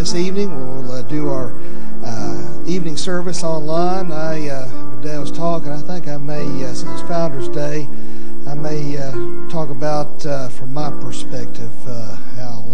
This 0.09 0.25
evening 0.25 0.49
we'll 0.55 0.91
uh, 0.91 1.03
do 1.03 1.29
our 1.29 1.53
uh, 2.03 2.63
evening 2.65 2.97
service 2.97 3.43
online. 3.43 4.11
I 4.11 4.49
uh, 4.49 4.67
I 5.07 5.19
was 5.19 5.31
talking. 5.31 5.69
I 5.69 5.81
think 5.81 6.07
I 6.07 6.17
may 6.17 6.45
uh, 6.63 6.73
since 6.73 6.99
it's 6.99 7.07
Founders 7.07 7.47
Day, 7.47 7.87
I 8.47 8.55
may 8.55 8.97
uh, 8.97 9.11
talk 9.49 9.69
about 9.69 10.25
uh, 10.25 10.49
from 10.49 10.73
my 10.73 10.89
perspective 10.99 11.71
uh, 11.87 12.15
how 12.37 12.65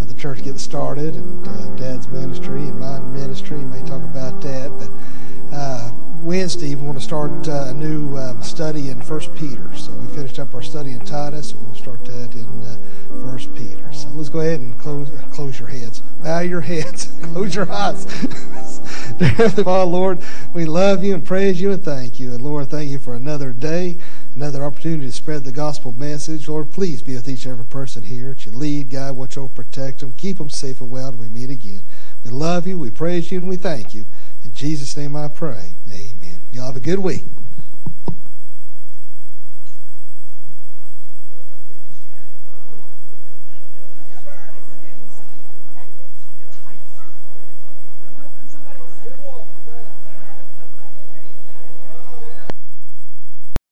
the 0.00 0.14
church 0.14 0.38
getting 0.38 0.58
started 0.58 1.14
and 1.14 1.78
Dad's 1.78 2.08
ministry 2.08 2.62
and 2.62 2.80
my 2.80 2.98
ministry. 2.98 3.58
May 3.58 3.82
talk 3.82 4.02
about 4.02 4.40
that, 4.42 4.70
but 4.76 6.24
Wednesday 6.24 6.74
we 6.74 6.82
want 6.86 6.98
to 6.98 7.04
start 7.04 7.46
a 7.46 7.72
new 7.72 8.16
um, 8.16 8.42
study 8.42 8.88
in 8.88 9.00
First 9.00 9.32
Peter. 9.36 9.72
So 9.76 9.92
we 9.92 10.12
finished 10.12 10.40
up 10.40 10.52
our 10.52 10.62
study 10.62 10.90
in 10.90 11.06
Titus, 11.06 11.52
and 11.52 11.64
we'll 11.66 11.76
start 11.76 12.04
that 12.06 12.34
in 12.34 13.20
First 13.22 13.54
Peter. 13.54 13.73
Let's 14.14 14.28
go 14.28 14.40
ahead 14.40 14.60
and 14.60 14.78
close 14.78 15.10
close 15.32 15.58
your 15.58 15.68
heads. 15.68 16.00
Bow 16.22 16.38
your 16.38 16.60
heads. 16.60 17.06
close 17.22 17.52
your 17.52 17.70
eyes. 17.70 18.04
Dear 19.18 19.28
Heavenly 19.28 19.64
Father, 19.64 19.90
Lord, 19.90 20.22
we 20.52 20.64
love 20.66 21.02
you 21.02 21.14
and 21.14 21.24
praise 21.24 21.60
you 21.60 21.72
and 21.72 21.84
thank 21.84 22.20
you. 22.20 22.32
And 22.32 22.40
Lord, 22.40 22.70
thank 22.70 22.90
you 22.90 23.00
for 23.00 23.14
another 23.14 23.50
day, 23.52 23.98
another 24.36 24.64
opportunity 24.64 25.06
to 25.06 25.12
spread 25.12 25.42
the 25.42 25.50
gospel 25.50 25.90
message. 25.92 26.48
Lord, 26.48 26.70
please 26.70 27.02
be 27.02 27.14
with 27.14 27.28
each 27.28 27.44
and 27.44 27.52
every 27.52 27.64
person 27.64 28.04
here. 28.04 28.28
That 28.28 28.46
you 28.46 28.52
lead, 28.52 28.90
guide, 28.90 29.12
watch 29.12 29.36
over, 29.36 29.48
protect 29.48 30.00
them, 30.00 30.12
keep 30.12 30.38
them 30.38 30.48
safe 30.48 30.80
and 30.80 30.90
well 30.90 31.08
until 31.08 31.22
we 31.22 31.28
meet 31.28 31.50
again. 31.50 31.82
We 32.22 32.30
love 32.30 32.68
you, 32.68 32.78
we 32.78 32.90
praise 32.90 33.32
you, 33.32 33.38
and 33.38 33.48
we 33.48 33.56
thank 33.56 33.94
you. 33.94 34.06
In 34.44 34.54
Jesus' 34.54 34.96
name 34.96 35.16
I 35.16 35.26
pray. 35.26 35.74
Amen. 35.92 36.40
Y'all 36.52 36.66
have 36.66 36.76
a 36.76 36.80
good 36.80 37.00
week. 37.00 37.24